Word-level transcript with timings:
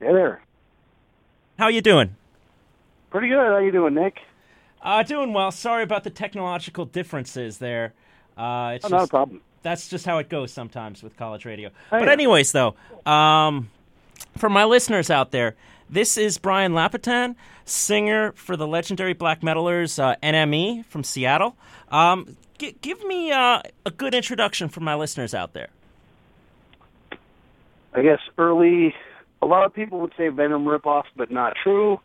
Hey 0.00 0.12
there. 0.12 0.42
How 1.58 1.68
you 1.68 1.80
doing? 1.80 2.16
Pretty 3.10 3.28
good. 3.28 3.38
How 3.38 3.58
you 3.58 3.72
doing, 3.72 3.94
Nick? 3.94 4.20
Uh, 4.82 5.02
doing 5.02 5.32
well. 5.32 5.50
Sorry 5.50 5.82
about 5.82 6.04
the 6.04 6.10
technological 6.10 6.84
differences 6.84 7.58
there. 7.58 7.94
Uh, 8.36 8.72
it's 8.76 8.84
Oh, 8.84 8.88
just, 8.88 8.92
not 8.92 9.04
a 9.04 9.08
problem. 9.08 9.40
That's 9.62 9.88
just 9.88 10.04
how 10.06 10.18
it 10.18 10.28
goes 10.28 10.52
sometimes 10.52 11.02
with 11.02 11.16
college 11.16 11.44
radio. 11.44 11.70
Oh, 11.70 11.98
but 11.98 12.02
yeah. 12.04 12.12
anyways, 12.12 12.52
though, 12.52 12.74
um, 13.10 13.70
for 14.36 14.50
my 14.50 14.64
listeners 14.64 15.10
out 15.10 15.30
there, 15.30 15.56
this 15.88 16.18
is 16.18 16.36
Brian 16.38 16.72
Lapitan, 16.72 17.36
singer 17.64 18.32
for 18.32 18.56
the 18.56 18.66
legendary 18.66 19.14
black 19.14 19.40
metalers 19.40 19.98
uh, 20.02 20.16
NME 20.22 20.84
from 20.84 21.02
Seattle. 21.02 21.56
Um, 21.90 22.36
g- 22.58 22.76
give 22.82 23.02
me 23.04 23.32
uh, 23.32 23.62
a 23.86 23.90
good 23.90 24.14
introduction 24.14 24.68
for 24.68 24.80
my 24.80 24.94
listeners 24.94 25.32
out 25.34 25.54
there. 25.54 25.68
I 27.94 28.02
guess 28.02 28.20
early, 28.36 28.94
a 29.42 29.46
lot 29.46 29.64
of 29.64 29.74
people 29.74 30.00
would 30.00 30.12
say 30.16 30.28
Venom 30.28 30.64
ripoff, 30.64 31.04
but 31.14 31.30
not 31.30 31.54
true. 31.62 32.00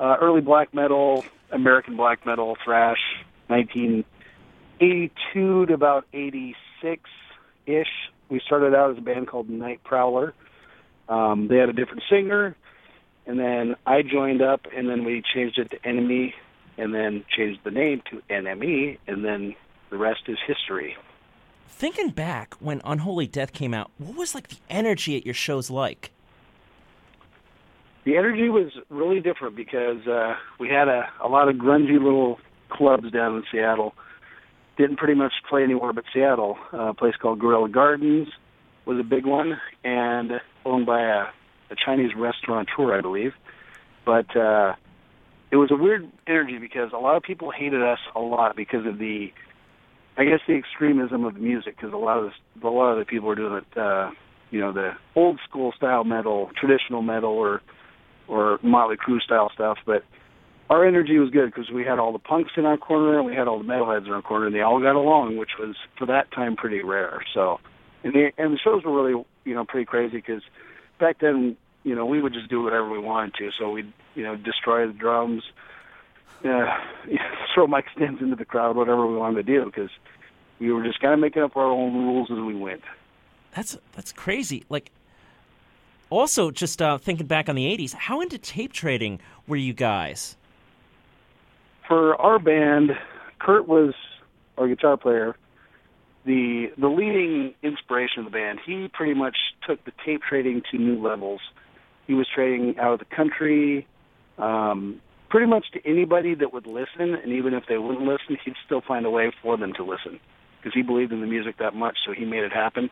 Uh, 0.00 0.16
early 0.20 0.40
black 0.40 0.72
metal, 0.72 1.24
American 1.50 1.96
black 1.96 2.24
metal, 2.24 2.56
thrash, 2.64 3.00
1982 3.48 5.66
to 5.66 5.74
about 5.74 6.06
86 6.12 7.10
ish. 7.66 7.88
We 8.28 8.40
started 8.40 8.74
out 8.74 8.92
as 8.92 8.98
a 8.98 9.00
band 9.00 9.26
called 9.26 9.48
Night 9.48 9.82
Prowler. 9.82 10.34
Um, 11.08 11.48
they 11.48 11.56
had 11.56 11.68
a 11.68 11.72
different 11.72 12.02
singer, 12.08 12.54
and 13.26 13.38
then 13.38 13.76
I 13.86 14.02
joined 14.02 14.42
up, 14.42 14.66
and 14.74 14.88
then 14.88 15.04
we 15.04 15.22
changed 15.22 15.58
it 15.58 15.70
to 15.70 15.86
Enemy, 15.86 16.34
and 16.76 16.94
then 16.94 17.24
changed 17.34 17.60
the 17.64 17.70
name 17.70 18.02
to 18.10 18.22
NME, 18.30 18.98
and 19.06 19.24
then 19.24 19.54
the 19.90 19.96
rest 19.96 20.22
is 20.28 20.38
history. 20.46 20.96
Thinking 21.66 22.10
back 22.10 22.54
when 22.60 22.80
Unholy 22.84 23.26
Death 23.26 23.52
came 23.52 23.72
out, 23.72 23.90
what 23.98 24.16
was 24.16 24.34
like 24.34 24.48
the 24.48 24.58
energy 24.68 25.16
at 25.16 25.24
your 25.24 25.34
shows 25.34 25.70
like? 25.70 26.10
The 28.04 28.16
energy 28.16 28.48
was 28.48 28.70
really 28.88 29.20
different 29.20 29.56
because 29.56 30.06
uh, 30.06 30.34
we 30.58 30.68
had 30.68 30.88
a, 30.88 31.08
a 31.22 31.28
lot 31.28 31.48
of 31.48 31.56
grungy 31.56 32.02
little 32.02 32.38
clubs 32.70 33.10
down 33.10 33.36
in 33.36 33.42
Seattle. 33.52 33.94
Didn't 34.76 34.96
pretty 34.96 35.14
much 35.14 35.32
play 35.48 35.62
anywhere 35.62 35.92
but 35.92 36.04
Seattle. 36.14 36.56
Uh, 36.72 36.90
a 36.90 36.94
place 36.94 37.14
called 37.20 37.38
Gorilla 37.40 37.68
Gardens 37.68 38.28
was 38.86 38.98
a 38.98 39.02
big 39.02 39.26
one, 39.26 39.60
and 39.84 40.32
owned 40.64 40.86
by 40.86 41.02
a, 41.02 41.24
a 41.70 41.76
Chinese 41.84 42.12
restaurateur, 42.16 42.96
I 42.96 43.00
believe. 43.00 43.32
But 44.06 44.34
uh, 44.34 44.74
it 45.50 45.56
was 45.56 45.70
a 45.70 45.76
weird 45.76 46.10
energy 46.26 46.58
because 46.58 46.90
a 46.94 46.98
lot 46.98 47.16
of 47.16 47.22
people 47.22 47.50
hated 47.50 47.82
us 47.82 47.98
a 48.16 48.20
lot 48.20 48.56
because 48.56 48.86
of 48.86 48.98
the, 48.98 49.28
I 50.16 50.24
guess, 50.24 50.40
the 50.46 50.54
extremism 50.54 51.24
of 51.24 51.34
the 51.34 51.40
music. 51.40 51.76
Because 51.76 51.92
a 51.92 51.98
lot 51.98 52.18
of 52.18 52.30
the, 52.60 52.66
a 52.66 52.70
lot 52.70 52.92
of 52.92 52.98
the 52.98 53.04
people 53.04 53.28
were 53.28 53.34
doing 53.34 53.54
it, 53.54 53.78
uh, 53.78 54.10
you 54.50 54.60
know, 54.60 54.72
the 54.72 54.92
old 55.14 55.38
school 55.46 55.72
style 55.76 56.04
metal, 56.04 56.50
traditional 56.58 57.02
metal, 57.02 57.30
or 57.30 57.60
or 58.28 58.58
Motley 58.62 58.96
Crue 58.96 59.20
style 59.20 59.50
stuff, 59.54 59.78
but 59.86 60.04
our 60.70 60.86
energy 60.86 61.18
was 61.18 61.30
good 61.30 61.46
because 61.46 61.70
we 61.70 61.84
had 61.84 61.98
all 61.98 62.12
the 62.12 62.18
punks 62.18 62.52
in 62.56 62.66
our 62.66 62.76
corner 62.76 63.18
and 63.18 63.26
we 63.26 63.34
had 63.34 63.48
all 63.48 63.58
the 63.58 63.64
metalheads 63.64 64.06
in 64.06 64.12
our 64.12 64.22
corner, 64.22 64.46
and 64.46 64.54
they 64.54 64.60
all 64.60 64.80
got 64.80 64.96
along, 64.96 65.36
which 65.36 65.52
was 65.58 65.76
for 65.98 66.06
that 66.06 66.30
time 66.30 66.56
pretty 66.56 66.82
rare. 66.82 67.22
So, 67.34 67.58
and 68.04 68.12
the 68.12 68.30
and 68.36 68.52
the 68.52 68.58
shows 68.58 68.84
were 68.84 68.94
really 68.94 69.24
you 69.44 69.54
know 69.54 69.64
pretty 69.64 69.86
crazy 69.86 70.18
because 70.18 70.42
back 71.00 71.18
then 71.20 71.56
you 71.84 71.94
know 71.94 72.04
we 72.04 72.20
would 72.20 72.34
just 72.34 72.50
do 72.50 72.62
whatever 72.62 72.90
we 72.90 72.98
wanted 72.98 73.34
to. 73.34 73.50
So 73.58 73.70
we'd 73.70 73.92
you 74.14 74.22
know 74.22 74.36
destroy 74.36 74.86
the 74.86 74.92
drums, 74.92 75.42
uh, 76.44 76.66
throw 77.54 77.66
mic 77.66 77.86
stands 77.96 78.20
into 78.20 78.36
the 78.36 78.44
crowd, 78.44 78.76
whatever 78.76 79.06
we 79.06 79.16
wanted 79.16 79.46
to 79.46 79.54
do 79.54 79.64
because 79.64 79.90
we 80.60 80.72
were 80.72 80.84
just 80.84 81.00
kind 81.00 81.14
of 81.14 81.20
making 81.20 81.42
up 81.42 81.56
our 81.56 81.66
own 81.66 81.94
rules 81.94 82.30
as 82.30 82.38
we 82.38 82.54
went. 82.54 82.82
That's 83.54 83.78
that's 83.92 84.12
crazy. 84.12 84.64
Like, 84.68 84.90
also 86.10 86.50
just 86.50 86.80
uh, 86.82 86.98
thinking 86.98 87.26
back 87.26 87.48
on 87.48 87.54
the 87.54 87.64
'80s, 87.64 87.94
how 87.94 88.20
into 88.20 88.38
tape 88.38 88.72
trading 88.72 89.20
were 89.46 89.56
you 89.56 89.72
guys? 89.72 90.36
for 91.88 92.20
our 92.20 92.38
band, 92.38 92.92
Kurt 93.40 93.66
was 93.66 93.94
our 94.58 94.68
guitar 94.68 94.96
player. 94.96 95.34
The 96.26 96.70
the 96.76 96.88
leading 96.88 97.54
inspiration 97.62 98.20
of 98.20 98.24
the 98.26 98.30
band. 98.30 98.60
He 98.64 98.88
pretty 98.92 99.14
much 99.14 99.36
took 99.66 99.82
the 99.84 99.92
tape 100.04 100.20
trading 100.28 100.62
to 100.70 100.76
new 100.76 101.02
levels. 101.02 101.40
He 102.06 102.14
was 102.14 102.26
trading 102.32 102.78
out 102.78 102.92
of 102.92 102.98
the 102.98 103.06
country, 103.06 103.86
um, 104.36 105.00
pretty 105.30 105.46
much 105.46 105.70
to 105.72 105.86
anybody 105.86 106.34
that 106.34 106.52
would 106.52 106.66
listen, 106.66 107.14
and 107.14 107.32
even 107.32 107.54
if 107.54 107.64
they 107.66 107.78
wouldn't 107.78 108.06
listen, 108.06 108.36
he'd 108.44 108.54
still 108.64 108.82
find 108.82 109.06
a 109.06 109.10
way 109.10 109.32
for 109.42 109.56
them 109.56 109.72
to 109.74 109.84
listen 109.84 110.20
because 110.58 110.74
he 110.74 110.82
believed 110.82 111.12
in 111.12 111.20
the 111.20 111.26
music 111.26 111.56
that 111.58 111.74
much. 111.74 111.96
So 112.04 112.12
he 112.12 112.24
made 112.26 112.44
it 112.44 112.52
happen, 112.52 112.90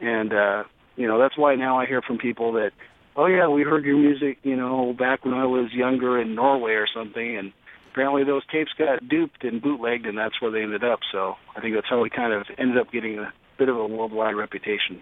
and 0.00 0.32
uh, 0.32 0.64
you 0.96 1.06
know 1.06 1.18
that's 1.18 1.36
why 1.36 1.54
now 1.54 1.78
I 1.78 1.86
hear 1.86 2.02
from 2.02 2.18
people 2.18 2.52
that, 2.52 2.72
oh 3.16 3.26
yeah, 3.26 3.48
we 3.48 3.62
heard 3.62 3.84
your 3.84 3.96
music, 3.96 4.38
you 4.42 4.56
know, 4.56 4.92
back 4.92 5.24
when 5.24 5.34
I 5.34 5.46
was 5.46 5.72
younger 5.72 6.20
in 6.20 6.34
Norway 6.34 6.72
or 6.72 6.86
something, 6.92 7.36
and 7.36 7.52
apparently 7.92 8.24
those 8.24 8.42
tapes 8.50 8.72
got 8.76 9.08
duped 9.08 9.44
and 9.44 9.62
bootlegged, 9.62 10.06
and 10.06 10.18
that's 10.18 10.40
where 10.40 10.50
they 10.50 10.62
ended 10.62 10.84
up. 10.84 11.00
So 11.12 11.34
I 11.56 11.60
think 11.60 11.74
that's 11.74 11.88
how 11.88 12.00
we 12.00 12.10
kind 12.10 12.32
of 12.32 12.46
ended 12.58 12.78
up 12.78 12.90
getting 12.90 13.18
a 13.18 13.32
bit 13.58 13.68
of 13.68 13.76
a 13.76 13.86
worldwide 13.86 14.34
reputation. 14.34 15.00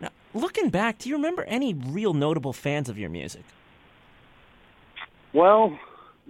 Now, 0.00 0.10
looking 0.34 0.68
back, 0.68 0.98
do 0.98 1.08
you 1.08 1.16
remember 1.16 1.44
any 1.44 1.72
real 1.74 2.12
notable 2.12 2.52
fans 2.52 2.88
of 2.88 2.98
your 2.98 3.08
music? 3.08 3.44
Well, 5.32 5.78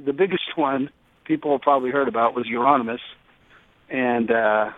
the 0.05 0.13
biggest 0.13 0.45
one 0.57 0.91
people 1.25 1.53
have 1.53 1.63
probably 1.63 1.91
heard 1.91 2.09
about 2.09 2.35
was 2.35 2.47
Euronymous, 2.47 3.01
and 3.91 4.31
uh, 4.31 4.71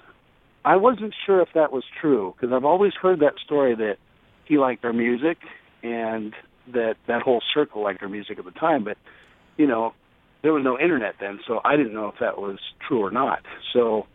I 0.69 0.77
wasn't 0.77 1.15
sure 1.25 1.41
if 1.41 1.49
that 1.55 1.73
was 1.73 1.83
true 1.99 2.35
because 2.37 2.53
I've 2.55 2.67
always 2.67 2.93
heard 2.93 3.21
that 3.21 3.39
story 3.43 3.75
that 3.75 3.97
he 4.45 4.59
liked 4.59 4.85
our 4.85 4.93
music 4.93 5.39
and 5.83 6.35
that 6.75 6.97
that 7.07 7.23
whole 7.23 7.41
circle 7.55 7.83
liked 7.83 8.03
our 8.03 8.09
music 8.11 8.39
at 8.39 8.45
the 8.45 8.51
time, 8.51 8.85
but 8.85 8.99
you 9.57 9.67
know 9.67 9.95
there 10.43 10.53
was 10.53 10.63
no 10.63 10.79
internet 10.79 11.15
then, 11.21 11.41
so 11.47 11.63
I 11.65 11.77
didn't 11.77 11.95
know 11.95 12.09
if 12.09 12.17
that 12.21 12.37
was 12.37 12.59
true 12.87 13.03
or 13.03 13.11
not. 13.11 13.41
So 13.73 14.07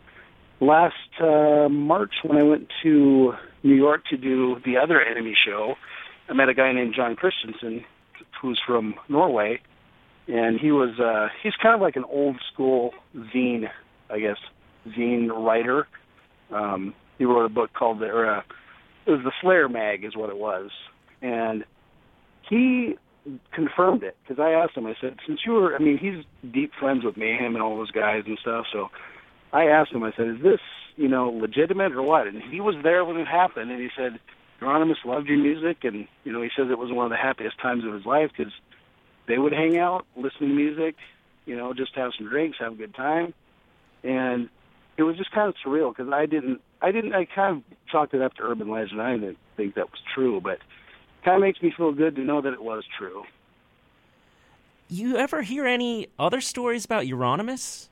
last 0.59 0.94
uh, 1.19 1.69
March, 1.69 2.13
when 2.22 2.38
I 2.38 2.44
went 2.44 2.68
to 2.84 3.34
New 3.63 3.75
York 3.75 4.02
to 4.12 4.18
do 4.18 4.58
the 4.63 4.78
other 4.78 5.02
Enemy 5.02 5.36
show, 5.44 5.74
I 6.30 6.34
met 6.34 6.50
a 6.50 6.53
guy 6.53 6.72
named 6.72 6.94
Jon 6.96 7.16
Kristiansen, 7.16 7.84
who's 8.40 8.62
from 8.63 8.94
Norway, 9.09 9.59
and 10.28 10.59
he 10.59 10.72
was 10.72 11.00
uh, 11.00 11.30
he's 11.42 11.56
kind 11.56 11.74
of 11.74 11.81
like 11.81 11.96
an 11.96 12.06
old 12.06 12.40
school 12.53 12.92
zine, 13.34 13.69
I 14.12 14.19
guess, 14.19 14.38
zine 14.96 15.30
writer. 15.31 15.88
Um, 16.52 16.94
he 17.18 17.26
wrote 17.26 17.46
a 17.46 17.50
book 17.50 17.72
called 17.74 18.00
the, 18.00 18.06
or, 18.06 18.38
uh, 18.38 18.42
it 19.06 19.12
was 19.12 19.22
the 19.24 19.31
Slayer 19.42 19.70
Mag, 19.70 20.04
is 20.04 20.16
what 20.16 20.30
it 20.30 20.38
was, 20.38 20.70
and 21.22 21.64
he 22.50 22.96
confirmed 23.54 24.04
it 24.04 24.18
because 24.24 24.42
I 24.42 24.52
asked 24.52 24.76
him. 24.76 24.86
I 24.86 24.96
said, 25.00 25.18
since 25.26 25.42
you 25.46 25.54
were, 25.54 25.76
I 25.76 25.80
mean, 25.80 25.98
he's 25.98 26.52
deep 26.52 26.72
friends 26.80 27.04
with 27.04 27.18
Mayhem 27.18 27.56
and 27.56 27.64
all 27.64 27.78
those 27.78 27.92
guys 27.92 28.24
and 28.26 28.38
stuff. 28.42 28.66
So 28.72 28.90
I 29.52 29.66
asked 29.66 29.92
him. 29.92 30.04
I 30.04 30.12
said, 30.16 30.28
is 30.28 30.44
this, 30.44 30.59
you 30.96 31.08
know, 31.08 31.30
legitimate 31.30 31.94
or 31.94 32.02
what? 32.02 32.28
And 32.28 32.42
he 32.42 32.60
was 32.60 32.75
there 32.84 33.06
when 33.06 33.18
it 33.18 33.28
happened, 33.28 33.72
and 33.72 33.81
he 33.81 33.90
said, 33.96 34.20
Euronymous 34.62 35.04
loved 35.06 35.28
your 35.28 35.38
music, 35.38 35.84
and 35.84 36.08
you 36.24 36.31
know, 36.31 36.42
he 36.42 36.50
says 36.56 36.68
it 36.70 36.78
was 36.78 36.92
one 36.92 37.06
of 37.06 37.12
the 37.12 37.18
happiest 37.18 37.60
times 37.60 37.84
of 37.86 37.94
his 37.94 38.06
life 38.06 38.31
because 38.36 38.54
they 39.28 39.38
would 39.38 39.54
hang 39.54 39.78
out, 39.78 40.06
listen 40.16 40.48
to 40.48 40.54
music, 40.54 40.96
you 41.46 41.56
know, 41.56 41.74
just 41.74 41.96
have 41.96 42.12
some 42.18 42.30
drinks, 42.30 42.58
have 42.60 42.74
a 42.74 42.75
good 42.75 42.96
time, 42.96 43.34
and 44.04 44.50
it 44.98 45.04
was 45.04 45.18
just 45.18 45.31
kind 45.31 45.50
of 45.50 45.56
surreal 45.66 45.96
because 45.96 46.12
I 46.12 46.26
didn't, 46.26 46.62
I 46.81 46.92
didn't, 46.92 47.14
I 47.14 47.26
kind 47.26 47.58
of 47.58 47.64
chalked 47.92 48.14
it 48.14 48.22
up 48.22 48.34
to 48.36 48.44
urban 48.44 48.70
legend. 48.70 49.02
I 49.02 49.14
didn't 49.14 49.38
think 49.58 49.76
that 49.76 49.90
was 49.92 50.00
true, 50.14 50.40
but 50.42 50.59
kind 51.26 51.36
of 51.36 51.42
makes 51.42 51.62
me 51.62 51.74
feel 51.76 51.92
good 51.92 52.16
to 52.16 52.22
know 52.22 52.42
that 52.42 52.54
it 52.54 52.62
was 52.64 52.84
true. 52.98 53.24
You 54.90 55.18
ever 55.18 55.42
hear 55.42 55.66
any 55.66 56.08
other 56.20 56.42
stories 56.42 56.86
about 56.86 57.06
Euronymous? 57.06 57.88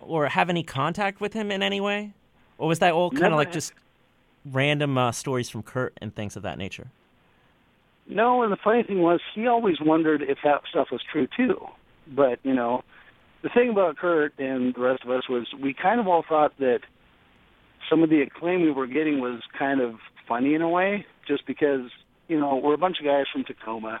Or 0.00 0.26
have 0.28 0.50
any 0.50 0.62
contact 0.62 1.20
with 1.20 1.32
him 1.32 1.50
in 1.50 1.62
any 1.62 1.80
way? 1.80 2.12
Or 2.58 2.68
was 2.68 2.78
that 2.80 2.92
all 2.92 3.10
kind 3.10 3.22
Never 3.22 3.34
of 3.34 3.38
like 3.38 3.48
had- 3.48 3.54
just 3.54 3.72
random 4.52 4.96
uh, 4.98 5.10
stories 5.12 5.48
from 5.48 5.62
Kurt 5.62 5.94
and 6.00 6.14
things 6.14 6.36
of 6.36 6.42
that 6.42 6.58
nature? 6.58 6.88
No, 8.08 8.42
and 8.42 8.52
the 8.52 8.56
funny 8.56 8.84
thing 8.84 9.02
was, 9.02 9.20
he 9.34 9.46
always 9.48 9.80
wondered 9.80 10.22
if 10.22 10.38
that 10.44 10.62
stuff 10.70 10.88
was 10.92 11.00
true 11.10 11.26
too. 11.36 11.66
But 12.06 12.38
you 12.44 12.54
know, 12.54 12.84
the 13.42 13.50
thing 13.54 13.70
about 13.70 13.96
Kurt 13.96 14.38
and 14.38 14.74
the 14.74 14.80
rest 14.80 15.04
of 15.04 15.10
us 15.10 15.28
was 15.28 15.46
we 15.60 15.74
kind 15.74 16.00
of 16.00 16.06
all 16.06 16.24
thought 16.28 16.52
that 16.58 16.80
some 17.88 18.02
of 18.02 18.10
the 18.10 18.22
acclaim 18.22 18.62
we 18.62 18.70
were 18.70 18.86
getting 18.86 19.20
was 19.20 19.40
kind 19.58 19.80
of 19.80 19.94
funny 20.28 20.54
in 20.54 20.62
a 20.62 20.68
way, 20.68 21.06
just 21.28 21.46
because 21.46 21.90
you 22.28 22.38
know 22.38 22.56
we're 22.62 22.74
a 22.74 22.78
bunch 22.78 22.98
of 22.98 23.06
guys 23.06 23.24
from 23.32 23.44
Tacoma. 23.44 24.00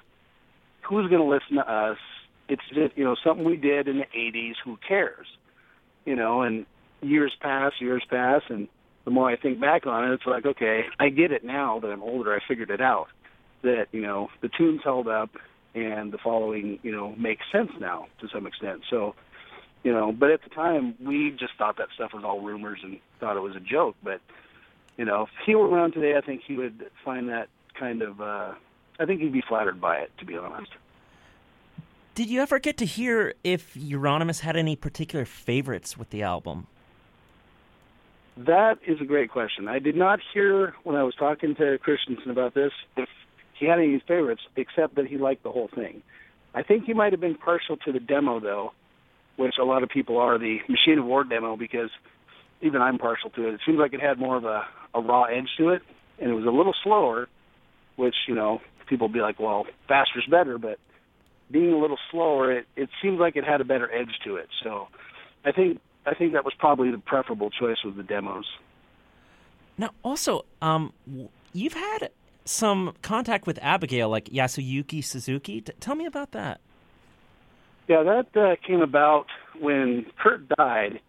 Who's 0.88 1.08
going 1.10 1.22
to 1.22 1.28
listen 1.28 1.56
to 1.56 1.70
us? 1.70 1.98
It's 2.48 2.62
just 2.68 2.96
you 2.96 3.04
know 3.04 3.16
something 3.24 3.44
we 3.44 3.56
did 3.56 3.88
in 3.88 3.98
the 3.98 4.06
'80s. 4.16 4.54
Who 4.64 4.78
cares? 4.86 5.26
You 6.04 6.16
know, 6.16 6.42
and 6.42 6.66
years 7.00 7.32
pass, 7.40 7.72
years 7.80 8.04
pass, 8.08 8.42
and 8.48 8.68
the 9.04 9.10
more 9.10 9.30
I 9.30 9.36
think 9.36 9.60
back 9.60 9.86
on 9.86 10.10
it, 10.10 10.14
it's 10.14 10.26
like, 10.26 10.46
okay, 10.46 10.82
I 10.98 11.08
get 11.08 11.32
it 11.32 11.44
now 11.44 11.80
that 11.80 11.88
I'm 11.88 12.02
older. 12.02 12.34
I 12.34 12.38
figured 12.46 12.70
it 12.70 12.80
out 12.80 13.06
that 13.62 13.86
you 13.92 14.02
know 14.02 14.28
the 14.42 14.48
tunes 14.56 14.80
held 14.84 15.08
up 15.08 15.30
and 15.74 16.12
the 16.12 16.18
following 16.22 16.78
you 16.82 16.92
know 16.92 17.14
makes 17.16 17.44
sense 17.52 17.70
now 17.80 18.06
to 18.20 18.28
some 18.32 18.46
extent. 18.46 18.82
So 18.90 19.14
you 19.82 19.92
know, 19.92 20.12
but 20.12 20.30
at 20.30 20.42
the 20.42 20.50
time 20.50 20.94
we 21.00 21.30
just 21.30 21.52
thought 21.58 21.76
that 21.78 21.88
stuff 21.94 22.12
was 22.12 22.24
all 22.24 22.40
rumors 22.40 22.80
and 22.82 22.98
thought 23.20 23.36
it 23.36 23.40
was 23.40 23.56
a 23.56 23.60
joke. 23.60 23.96
But 24.02 24.20
you 24.96 25.04
know, 25.04 25.22
if 25.22 25.28
he 25.44 25.54
were 25.54 25.68
around 25.68 25.92
today, 25.92 26.16
I 26.16 26.20
think 26.20 26.42
he 26.46 26.56
would 26.56 26.90
find 27.04 27.28
that 27.28 27.48
kind 27.78 28.02
of 28.02 28.20
uh, 28.20 28.54
I 28.98 29.04
think 29.04 29.20
he'd 29.20 29.32
be 29.32 29.44
flattered 29.46 29.80
by 29.80 29.98
it, 29.98 30.10
to 30.18 30.24
be 30.24 30.36
honest. 30.36 30.72
Did 32.14 32.30
you 32.30 32.40
ever 32.40 32.58
get 32.58 32.78
to 32.78 32.86
hear 32.86 33.34
if 33.44 33.74
Euronymous 33.74 34.40
had 34.40 34.56
any 34.56 34.74
particular 34.74 35.26
favorites 35.26 35.98
with 35.98 36.08
the 36.10 36.22
album? 36.22 36.66
That 38.38 38.78
is 38.86 39.00
a 39.00 39.04
great 39.04 39.30
question. 39.30 39.68
I 39.68 39.78
did 39.78 39.96
not 39.96 40.20
hear 40.32 40.74
when 40.84 40.96
I 40.96 41.02
was 41.02 41.14
talking 41.14 41.54
to 41.56 41.78
Kristiansen 41.78 42.30
about 42.30 42.54
this 42.54 42.72
if 42.96 43.08
he 43.52 43.66
had 43.66 43.78
any 43.78 43.98
favorites, 44.06 44.42
except 44.56 44.94
that 44.96 45.06
he 45.06 45.18
liked 45.18 45.42
the 45.42 45.50
whole 45.50 45.68
thing. 45.74 46.02
I 46.54 46.62
think 46.62 46.84
he 46.84 46.94
might 46.94 47.12
have 47.12 47.20
been 47.20 47.34
partial 47.34 47.76
to 47.78 47.92
the 47.92 48.00
demo, 48.00 48.40
though, 48.40 48.72
which 49.36 49.54
a 49.60 49.64
lot 49.64 49.82
of 49.82 49.88
people 49.88 50.18
are, 50.18 50.38
the 50.38 50.58
Machine 50.68 50.98
of 50.98 51.04
War 51.04 51.24
demo, 51.24 51.56
because 51.56 51.90
even 52.60 52.80
I'm 52.80 52.98
partial 52.98 53.30
to 53.30 53.48
it. 53.48 53.54
It 53.54 53.60
seems 53.66 53.78
like 53.78 53.92
it 53.92 54.00
had 54.00 54.18
more 54.18 54.36
of 54.36 54.44
a, 54.44 54.62
a 54.94 55.00
raw 55.00 55.24
edge 55.24 55.48
to 55.58 55.70
it, 55.70 55.82
and 56.18 56.30
it 56.30 56.34
was 56.34 56.44
a 56.44 56.50
little 56.50 56.74
slower, 56.82 57.28
which, 57.96 58.14
you 58.26 58.34
know, 58.34 58.60
people 58.88 59.08
be 59.08 59.20
like, 59.20 59.38
well, 59.38 59.66
faster's 59.88 60.26
better, 60.30 60.58
but 60.58 60.78
being 61.50 61.72
a 61.72 61.78
little 61.78 61.98
slower, 62.10 62.52
it, 62.52 62.66
it 62.76 62.88
seemed 63.02 63.18
like 63.18 63.36
it 63.36 63.44
had 63.44 63.60
a 63.60 63.64
better 63.64 63.92
edge 63.92 64.18
to 64.24 64.36
it. 64.36 64.48
So 64.62 64.88
I 65.44 65.52
think 65.52 65.80
I 66.06 66.14
think 66.14 66.32
that 66.32 66.44
was 66.44 66.54
probably 66.58 66.90
the 66.90 66.98
preferable 66.98 67.50
choice 67.50 67.78
with 67.84 67.96
the 67.96 68.02
demos. 68.02 68.46
Now, 69.76 69.90
also, 70.02 70.44
um, 70.62 70.92
you've 71.52 71.74
had 71.74 72.10
some 72.44 72.94
contact 73.02 73.46
with 73.46 73.58
Abigail, 73.60 74.08
like 74.08 74.26
Yasuyuki 74.26 75.04
Suzuki. 75.04 75.60
T- 75.60 75.72
tell 75.80 75.94
me 75.94 76.06
about 76.06 76.32
that. 76.32 76.60
Yeah, 77.88 78.02
that 78.02 78.40
uh, 78.40 78.56
came 78.66 78.80
about 78.80 79.26
when 79.60 80.06
Kurt 80.20 80.48
died. 80.48 81.00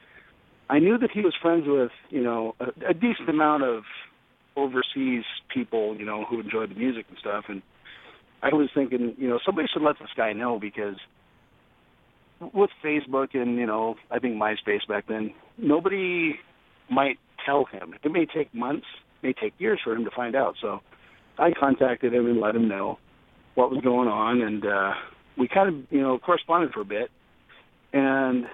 I 0.69 0.79
knew 0.79 0.97
that 0.97 1.09
he 1.12 1.21
was 1.21 1.33
friends 1.41 1.63
with, 1.65 1.91
you 2.09 2.21
know, 2.21 2.56
a, 2.59 2.89
a 2.91 2.94
decent 2.94 3.29
amount 3.29 3.63
of 3.63 3.83
overseas 4.56 5.24
people, 5.53 5.95
you 5.97 6.06
know, 6.06 6.25
who 6.29 6.41
enjoyed 6.41 6.71
the 6.71 6.75
music 6.75 7.06
and 7.09 7.18
stuff. 7.19 7.45
And 7.47 7.62
I 8.44 8.50
was 8.50 8.69
thinking, 8.75 9.15
you 9.18 9.27
know, 9.27 9.39
somebody 9.45 9.68
should 9.71 9.81
let 9.81 9.97
this 10.00 10.09
guy 10.15 10.33
know 10.33 10.59
because 10.59 10.97
with 12.53 12.69
Facebook 12.83 13.29
and, 13.33 13.57
you 13.57 13.65
know, 13.65 13.95
I 14.12 14.19
think 14.19 14.35
MySpace 14.35 14.88
back 14.88 15.06
then, 15.07 15.33
nobody 15.57 16.35
might 16.91 17.18
tell 17.45 17.65
him. 17.65 17.95
It 18.03 18.12
may 18.12 18.25
take 18.25 18.53
months, 18.53 18.85
may 19.24 19.33
take 19.33 19.53
years 19.57 19.79
for 19.83 19.94
him 19.94 20.03
to 20.06 20.12
find 20.15 20.35
out. 20.35 20.56
So 20.62 20.79
I 21.39 21.51
contacted 21.57 22.13
him 22.13 22.27
and 22.27 22.39
let 22.39 22.56
him 22.56 22.68
know 22.68 23.00
what 23.56 23.71
was 23.71 23.81
going 23.83 24.07
on 24.07 24.41
and 24.41 24.65
uh 24.65 24.94
we 25.38 25.48
kind 25.48 25.69
of, 25.69 25.92
you 25.92 26.01
know, 26.01 26.18
corresponded 26.19 26.72
for 26.74 26.81
a 26.81 26.86
bit. 26.86 27.10
And 27.94 28.45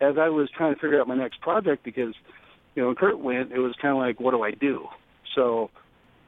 as 0.00 0.16
I 0.18 0.28
was 0.28 0.48
trying 0.56 0.74
to 0.74 0.80
figure 0.80 1.00
out 1.00 1.08
my 1.08 1.16
next 1.16 1.40
project 1.40 1.84
because, 1.84 2.14
you 2.74 2.82
know, 2.82 2.88
when 2.88 2.96
Kurt 2.96 3.18
went, 3.18 3.52
it 3.52 3.58
was 3.58 3.74
kind 3.80 3.92
of 3.92 3.98
like, 3.98 4.20
what 4.20 4.32
do 4.32 4.42
I 4.42 4.50
do? 4.50 4.86
So 5.34 5.70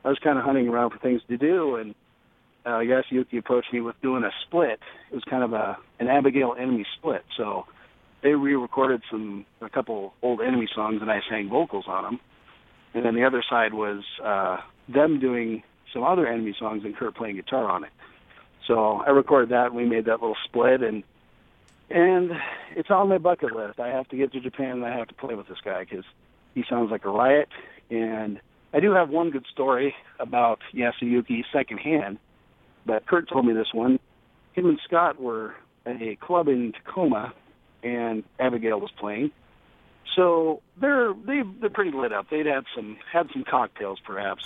I 0.04 0.08
was 0.08 0.18
kind 0.22 0.38
of 0.38 0.44
hunting 0.44 0.68
around 0.68 0.90
for 0.90 0.98
things 0.98 1.20
to 1.28 1.36
do 1.36 1.76
and 1.76 1.94
uh, 2.66 2.80
Yasuyuki 2.80 3.38
approached 3.38 3.72
me 3.72 3.80
with 3.80 3.94
doing 4.02 4.24
a 4.24 4.30
split. 4.46 4.80
It 5.10 5.14
was 5.14 5.24
kind 5.30 5.44
of 5.44 5.52
a 5.52 5.78
an 6.00 6.08
Abigail 6.08 6.54
Enemy 6.58 6.84
split. 6.98 7.22
So 7.36 7.64
they 8.22 8.30
re-recorded 8.30 9.02
some 9.10 9.46
a 9.60 9.70
couple 9.70 10.14
old 10.20 10.40
Enemy 10.40 10.68
songs, 10.74 10.98
and 11.00 11.10
I 11.10 11.20
sang 11.30 11.48
vocals 11.48 11.84
on 11.86 12.02
them. 12.02 12.20
And 12.92 13.04
then 13.04 13.14
the 13.14 13.24
other 13.24 13.44
side 13.48 13.72
was 13.72 14.02
uh, 14.24 14.56
them 14.92 15.20
doing 15.20 15.62
some 15.92 16.02
other 16.02 16.26
Enemy 16.26 16.56
songs 16.58 16.82
and 16.84 16.96
Kurt 16.96 17.14
playing 17.14 17.36
guitar 17.36 17.70
on 17.70 17.84
it. 17.84 17.90
So 18.66 19.02
I 19.06 19.10
recorded 19.10 19.50
that, 19.50 19.66
and 19.66 19.76
we 19.76 19.84
made 19.84 20.06
that 20.06 20.20
little 20.20 20.36
split, 20.44 20.82
and 20.82 21.02
and 21.88 22.32
it's 22.74 22.90
on 22.90 23.08
my 23.08 23.18
bucket 23.18 23.52
list. 23.54 23.78
I 23.78 23.88
have 23.88 24.08
to 24.08 24.16
get 24.16 24.32
to 24.32 24.40
Japan, 24.40 24.72
and 24.72 24.84
I 24.84 24.96
have 24.96 25.08
to 25.08 25.14
play 25.14 25.34
with 25.34 25.48
this 25.48 25.58
guy 25.64 25.84
because 25.84 26.04
he 26.54 26.64
sounds 26.68 26.90
like 26.90 27.04
a 27.04 27.10
riot. 27.10 27.48
And 27.90 28.40
I 28.74 28.80
do 28.80 28.92
have 28.92 29.08
one 29.08 29.30
good 29.30 29.46
story 29.52 29.94
about 30.18 30.60
Yasuyuki 30.74 31.44
secondhand 31.52 32.18
but 32.86 33.04
Kurt 33.06 33.28
told 33.28 33.44
me 33.44 33.52
this 33.52 33.74
one. 33.74 33.98
Him 34.52 34.66
and 34.66 34.80
Scott 34.84 35.20
were 35.20 35.54
at 35.84 36.00
a 36.00 36.16
club 36.16 36.48
in 36.48 36.72
Tacoma, 36.72 37.34
and 37.82 38.22
Abigail 38.38 38.80
was 38.80 38.90
playing. 38.92 39.32
So 40.14 40.62
they're 40.80 41.12
they 41.12 41.42
they're 41.60 41.68
pretty 41.68 41.90
lit 41.90 42.12
up. 42.12 42.30
They'd 42.30 42.46
had 42.46 42.64
some 42.74 42.96
had 43.12 43.28
some 43.32 43.44
cocktails 43.44 43.98
perhaps. 44.00 44.44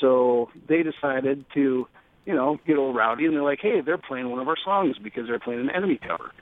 So 0.00 0.50
they 0.68 0.82
decided 0.82 1.44
to, 1.54 1.88
you 2.26 2.34
know, 2.34 2.58
get 2.66 2.76
a 2.76 2.80
little 2.80 2.92
rowdy, 2.92 3.24
and 3.24 3.34
they're 3.34 3.42
like, 3.42 3.60
"Hey, 3.60 3.80
they're 3.80 3.98
playing 3.98 4.28
one 4.30 4.40
of 4.40 4.48
our 4.48 4.56
songs 4.62 4.96
because 5.02 5.26
they're 5.26 5.38
playing 5.38 5.60
an 5.60 5.70
enemy 5.70 5.98
cover." 6.06 6.32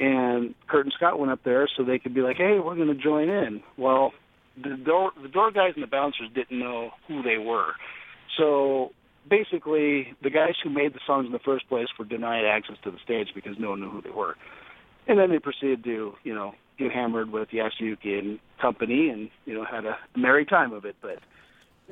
And 0.00 0.54
Kurt 0.68 0.86
and 0.86 0.94
Scott 0.96 1.18
went 1.18 1.32
up 1.32 1.40
there 1.44 1.68
so 1.76 1.82
they 1.82 1.98
could 1.98 2.14
be 2.14 2.22
like, 2.22 2.36
"Hey, 2.36 2.58
we're 2.58 2.76
going 2.76 2.88
to 2.88 2.94
join 2.94 3.28
in." 3.28 3.62
Well, 3.76 4.12
the 4.56 4.76
door 4.76 5.12
the 5.20 5.28
door 5.28 5.50
guys 5.50 5.72
and 5.74 5.82
the 5.82 5.88
bouncers 5.88 6.30
didn't 6.34 6.58
know 6.58 6.92
who 7.06 7.22
they 7.22 7.36
were, 7.36 7.72
so 8.38 8.92
basically 9.28 10.14
the 10.22 10.30
guys 10.30 10.54
who 10.62 10.70
made 10.70 10.94
the 10.94 11.00
songs 11.06 11.26
in 11.26 11.32
the 11.32 11.38
first 11.38 11.68
place 11.68 11.86
were 11.98 12.04
denied 12.04 12.44
access 12.44 12.76
to 12.84 12.90
the 12.90 12.98
stage 13.04 13.28
because 13.34 13.56
no 13.58 13.70
one 13.70 13.80
knew 13.80 13.90
who 13.90 14.02
they 14.02 14.10
were. 14.10 14.36
And 15.06 15.18
then 15.18 15.30
they 15.30 15.38
proceeded 15.38 15.84
to, 15.84 16.14
you 16.22 16.34
know, 16.34 16.52
get 16.78 16.92
hammered 16.92 17.30
with 17.30 17.48
Yasuyuki 17.50 18.18
and 18.18 18.38
company 18.60 19.08
and, 19.08 19.30
you 19.46 19.54
know, 19.54 19.64
had 19.64 19.84
a 19.84 19.96
merry 20.16 20.44
time 20.44 20.72
of 20.72 20.84
it. 20.84 20.96
But, 21.00 21.18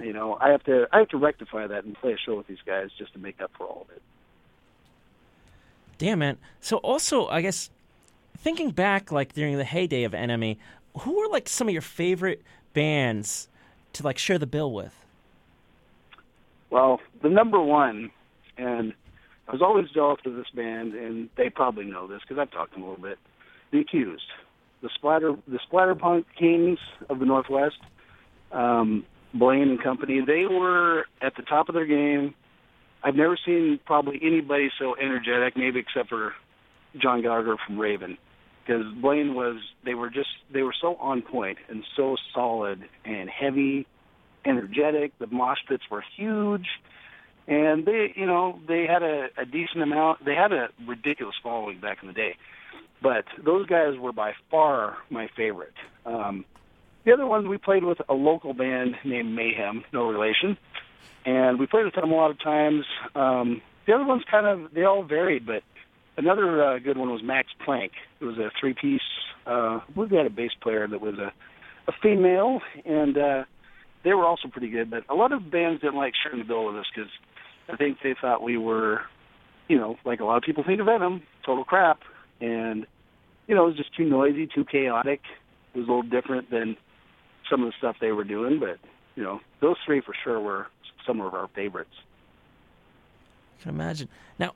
you 0.00 0.12
know, 0.12 0.36
I 0.40 0.50
have 0.50 0.62
to 0.64 0.86
I 0.92 0.98
have 0.98 1.08
to 1.08 1.16
rectify 1.16 1.66
that 1.66 1.84
and 1.84 1.94
play 1.94 2.12
a 2.12 2.18
show 2.18 2.36
with 2.36 2.46
these 2.46 2.62
guys 2.66 2.90
just 2.98 3.12
to 3.14 3.18
make 3.18 3.40
up 3.40 3.50
for 3.56 3.66
all 3.66 3.86
of 3.88 3.96
it. 3.96 4.02
Damn 5.98 6.18
man. 6.18 6.38
So 6.60 6.78
also 6.78 7.26
I 7.28 7.40
guess 7.42 7.70
thinking 8.36 8.70
back 8.70 9.10
like 9.10 9.32
during 9.32 9.56
the 9.56 9.64
heyday 9.64 10.04
of 10.04 10.14
Enemy, 10.14 10.58
who 11.00 11.18
were 11.18 11.28
like 11.28 11.48
some 11.48 11.68
of 11.68 11.72
your 11.72 11.82
favorite 11.82 12.42
bands 12.72 13.48
to 13.94 14.02
like 14.02 14.18
share 14.18 14.38
the 14.38 14.46
bill 14.46 14.72
with? 14.72 14.94
Well, 16.70 17.00
the 17.22 17.30
number 17.30 17.60
one, 17.60 18.10
and 18.58 18.92
I 19.48 19.52
was 19.52 19.62
always 19.62 19.88
jealous 19.90 20.20
of 20.26 20.34
this 20.34 20.50
band, 20.54 20.94
and 20.94 21.30
they 21.36 21.48
probably 21.48 21.84
know 21.84 22.06
this 22.06 22.20
because 22.20 22.38
I've 22.38 22.50
talked 22.50 22.72
to 22.72 22.80
them 22.80 22.84
a 22.84 22.90
little 22.90 23.02
bit. 23.02 23.18
The 23.70 23.80
Accused, 23.80 24.26
the 24.82 24.90
splatter, 24.94 25.34
the 25.48 25.58
splatterpunk 25.70 26.24
kings 26.38 26.78
of 27.08 27.18
the 27.18 27.24
Northwest, 27.24 27.78
um, 28.52 29.04
Blaine 29.34 29.68
and 29.68 29.82
company. 29.82 30.20
They 30.26 30.46
were 30.46 31.04
at 31.20 31.34
the 31.36 31.42
top 31.42 31.68
of 31.68 31.74
their 31.74 31.86
game. 31.86 32.34
I've 33.02 33.14
never 33.14 33.38
seen 33.44 33.78
probably 33.84 34.18
anybody 34.22 34.70
so 34.78 34.96
energetic, 34.96 35.56
maybe 35.56 35.80
except 35.80 36.08
for 36.08 36.32
John 37.00 37.22
Gallagher 37.22 37.56
from 37.66 37.78
Raven, 37.78 38.18
because 38.64 38.84
Blaine 39.00 39.34
was. 39.34 39.56
They 39.84 39.94
were 39.94 40.10
just. 40.10 40.28
They 40.52 40.62
were 40.62 40.74
so 40.80 40.96
on 40.96 41.22
point 41.22 41.58
and 41.68 41.84
so 41.96 42.16
solid 42.34 42.88
and 43.04 43.28
heavy 43.28 43.86
energetic. 44.44 45.12
The 45.18 45.26
mosh 45.26 45.58
pits 45.68 45.84
were 45.90 46.04
huge, 46.16 46.66
and 47.46 47.84
they, 47.84 48.12
you 48.16 48.26
know, 48.26 48.58
they 48.66 48.86
had 48.88 49.02
a, 49.02 49.28
a 49.38 49.44
decent 49.44 49.82
amount. 49.82 50.24
They 50.24 50.34
had 50.34 50.52
a 50.52 50.68
ridiculous 50.86 51.34
following 51.42 51.80
back 51.80 51.98
in 52.02 52.08
the 52.08 52.14
day, 52.14 52.36
but 53.02 53.24
those 53.44 53.66
guys 53.66 53.98
were 54.00 54.12
by 54.12 54.32
far 54.50 54.96
my 55.10 55.28
favorite. 55.36 55.74
Um, 56.04 56.44
the 57.06 57.12
other 57.12 57.26
ones 57.26 57.46
we 57.46 57.56
played 57.56 57.84
with 57.84 57.98
a 58.08 58.14
local 58.14 58.52
band 58.52 58.96
named 59.04 59.34
Mayhem, 59.34 59.84
no 59.92 60.08
relation, 60.08 60.58
and 61.24 61.58
we 61.58 61.66
played 61.66 61.86
with 61.86 61.94
them 61.94 62.10
a 62.10 62.14
lot 62.14 62.30
of 62.30 62.40
times. 62.40 62.84
Um, 63.14 63.62
the 63.86 63.94
other 63.94 64.04
ones 64.04 64.24
kind 64.30 64.46
of 64.46 64.74
they 64.74 64.82
all 64.82 65.04
varied, 65.04 65.46
but 65.46 65.62
another 66.16 66.62
uh, 66.62 66.78
good 66.80 66.98
one 66.98 67.10
was 67.10 67.22
Max 67.22 67.48
Plank. 67.64 67.92
It 68.20 68.24
was 68.24 68.36
a 68.38 68.50
three-piece. 68.60 69.00
Uh, 69.46 69.80
we 69.94 70.08
had 70.16 70.26
a 70.26 70.30
bass 70.30 70.50
player 70.60 70.86
that 70.86 71.00
was 71.00 71.14
a 71.18 71.32
a 71.88 71.92
female, 72.02 72.60
and 72.84 73.16
uh, 73.16 73.44
they 74.02 74.12
were 74.12 74.24
also 74.24 74.48
pretty 74.48 74.68
good. 74.68 74.90
But 74.90 75.04
a 75.08 75.14
lot 75.14 75.30
of 75.30 75.50
bands 75.50 75.82
didn't 75.82 75.96
like 75.96 76.14
sharing 76.20 76.40
the 76.40 76.44
bill 76.44 76.66
with 76.66 76.76
us 76.76 76.86
because 76.92 77.10
I 77.68 77.76
think 77.76 77.98
they 78.02 78.16
thought 78.20 78.42
we 78.42 78.56
were, 78.56 79.02
you 79.68 79.78
know, 79.78 79.96
like 80.04 80.18
a 80.18 80.24
lot 80.24 80.36
of 80.36 80.42
people 80.42 80.64
think 80.64 80.80
of 80.80 80.86
Venom, 80.86 81.22
total 81.44 81.64
crap, 81.64 82.00
and 82.40 82.86
you 83.46 83.54
know, 83.54 83.64
it 83.64 83.68
was 83.68 83.76
just 83.76 83.94
too 83.96 84.04
noisy, 84.04 84.48
too 84.52 84.64
chaotic. 84.64 85.20
It 85.74 85.78
was 85.78 85.86
a 85.86 85.90
little 85.92 86.02
different 86.02 86.50
than 86.50 86.76
some 87.50 87.62
of 87.62 87.68
the 87.68 87.74
stuff 87.78 87.96
they 88.00 88.12
were 88.12 88.24
doing, 88.24 88.58
but 88.58 88.78
you 89.14 89.22
know, 89.22 89.40
those 89.60 89.76
three 89.84 90.00
for 90.00 90.14
sure 90.24 90.40
were 90.40 90.66
some 91.06 91.20
of 91.20 91.34
our 91.34 91.48
favorites. 91.48 91.94
I 93.58 93.62
can 93.62 93.74
imagine. 93.74 94.08
Now, 94.38 94.52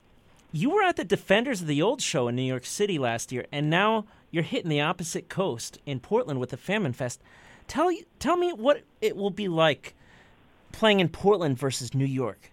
you 0.51 0.69
were 0.69 0.83
at 0.83 0.97
the 0.97 1.03
Defenders 1.03 1.61
of 1.61 1.67
the 1.67 1.81
Old 1.81 2.01
show 2.01 2.27
in 2.27 2.35
New 2.35 2.41
York 2.41 2.65
City 2.65 2.99
last 2.99 3.31
year, 3.31 3.45
and 3.51 3.69
now 3.69 4.05
you're 4.29 4.43
hitting 4.43 4.69
the 4.69 4.81
opposite 4.81 5.29
coast 5.29 5.79
in 5.85 5.99
Portland 5.99 6.39
with 6.39 6.49
the 6.49 6.57
Famine 6.57 6.93
Fest. 6.93 7.21
Tell 7.67 7.91
tell 8.19 8.37
me 8.37 8.51
what 8.51 8.83
it 9.01 9.15
will 9.15 9.29
be 9.29 9.47
like 9.47 9.93
playing 10.71 10.99
in 10.99 11.09
Portland 11.09 11.57
versus 11.57 11.93
New 11.93 12.05
York. 12.05 12.51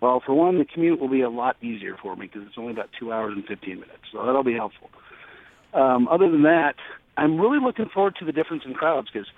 Well, 0.00 0.20
for 0.24 0.34
one, 0.34 0.58
the 0.58 0.64
commute 0.64 1.00
will 1.00 1.08
be 1.08 1.22
a 1.22 1.30
lot 1.30 1.56
easier 1.62 1.96
for 1.96 2.14
me 2.14 2.26
because 2.26 2.46
it's 2.46 2.58
only 2.58 2.72
about 2.72 2.90
two 2.98 3.12
hours 3.12 3.32
and 3.34 3.46
15 3.46 3.80
minutes, 3.80 4.02
so 4.12 4.24
that'll 4.24 4.44
be 4.44 4.52
helpful. 4.52 4.90
Um, 5.72 6.08
other 6.08 6.30
than 6.30 6.42
that, 6.42 6.76
I'm 7.16 7.40
really 7.40 7.58
looking 7.64 7.88
forward 7.92 8.16
to 8.18 8.24
the 8.24 8.32
difference 8.32 8.64
in 8.66 8.74
crowds 8.74 9.08
because 9.12 9.28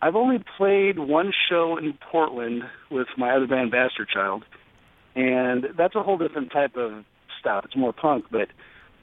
I've 0.00 0.14
only 0.14 0.42
played 0.56 0.98
one 0.98 1.32
show 1.48 1.76
in 1.76 1.94
Portland 2.10 2.62
with 2.90 3.08
my 3.16 3.34
other 3.34 3.46
band, 3.46 3.70
Bastard 3.70 4.08
Child, 4.08 4.44
and 5.14 5.66
that's 5.76 5.94
a 5.96 6.02
whole 6.02 6.18
different 6.18 6.52
type 6.52 6.76
of 6.76 7.04
stuff. 7.40 7.64
It's 7.64 7.76
more 7.76 7.92
punk, 7.92 8.26
but 8.30 8.48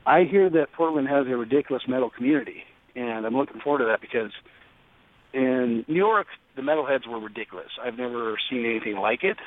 I 0.05 0.23
hear 0.23 0.49
that 0.51 0.71
Portland 0.73 1.07
has 1.09 1.27
a 1.27 1.35
ridiculous 1.35 1.83
metal 1.87 2.09
community, 2.09 2.63
and 2.95 3.25
I'm 3.25 3.35
looking 3.35 3.59
forward 3.61 3.79
to 3.79 3.85
that 3.85 4.01
because– 4.01 4.31
in 5.35 5.83
New 5.87 5.97
York, 5.97 6.27
the 6.55 6.61
metalheads 6.61 7.05
were 7.07 7.19
ridiculous. 7.19 7.67
I've 7.83 7.97
never 7.97 8.37
seen 8.49 8.65
anything 8.65 8.95
like 8.95 9.23
it. 9.23 9.37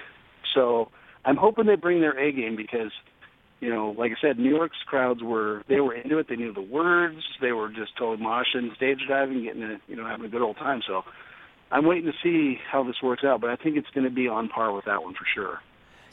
So 0.54 0.90
I'm 1.24 1.36
hoping 1.36 1.66
they 1.66 1.76
bring 1.76 2.00
their 2.00 2.18
A 2.18 2.30
game 2.30 2.56
because, 2.56 2.92
you 3.60 3.70
know, 3.70 3.94
like 3.98 4.12
I 4.12 4.20
said, 4.20 4.38
New 4.38 4.54
York's 4.54 4.76
crowds 4.86 5.22
were 5.22 5.62
they 5.68 5.80
were 5.80 5.94
into 5.94 6.18
it. 6.18 6.28
They 6.28 6.36
knew 6.36 6.52
the 6.52 6.62
words. 6.62 7.24
They 7.40 7.52
were 7.52 7.68
just 7.68 7.96
totally 7.96 8.24
moshing, 8.24 8.74
stage 8.76 9.00
diving, 9.08 9.42
getting 9.42 9.62
a, 9.62 9.80
you 9.88 9.96
know 9.96 10.06
having 10.06 10.26
a 10.26 10.28
good 10.28 10.42
old 10.42 10.56
time. 10.56 10.82
So 10.86 11.04
I'm 11.70 11.84
waiting 11.84 12.10
to 12.10 12.18
see 12.22 12.58
how 12.70 12.84
this 12.84 12.96
works 13.02 13.24
out, 13.24 13.40
but 13.40 13.50
I 13.50 13.56
think 13.56 13.76
it's 13.76 13.90
going 13.90 14.04
to 14.04 14.10
be 14.10 14.28
on 14.28 14.48
par 14.48 14.72
with 14.72 14.84
that 14.84 15.02
one 15.02 15.14
for 15.14 15.26
sure. 15.34 15.60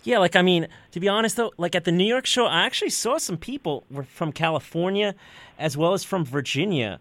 Yeah, 0.04 0.20
like 0.20 0.36
I 0.36 0.42
mean, 0.42 0.68
to 0.92 1.00
be 1.00 1.08
honest 1.08 1.36
though, 1.36 1.52
like 1.58 1.76
at 1.76 1.84
the 1.84 1.92
New 1.92 2.06
York 2.06 2.26
show, 2.26 2.46
I 2.46 2.66
actually 2.66 2.92
saw 2.92 3.18
some 3.18 3.38
people 3.38 3.84
were 3.90 4.04
from 4.04 4.32
California 4.32 5.16
as 5.58 5.78
well 5.78 5.94
as 5.94 6.04
from 6.04 6.26
Virginia, 6.26 7.00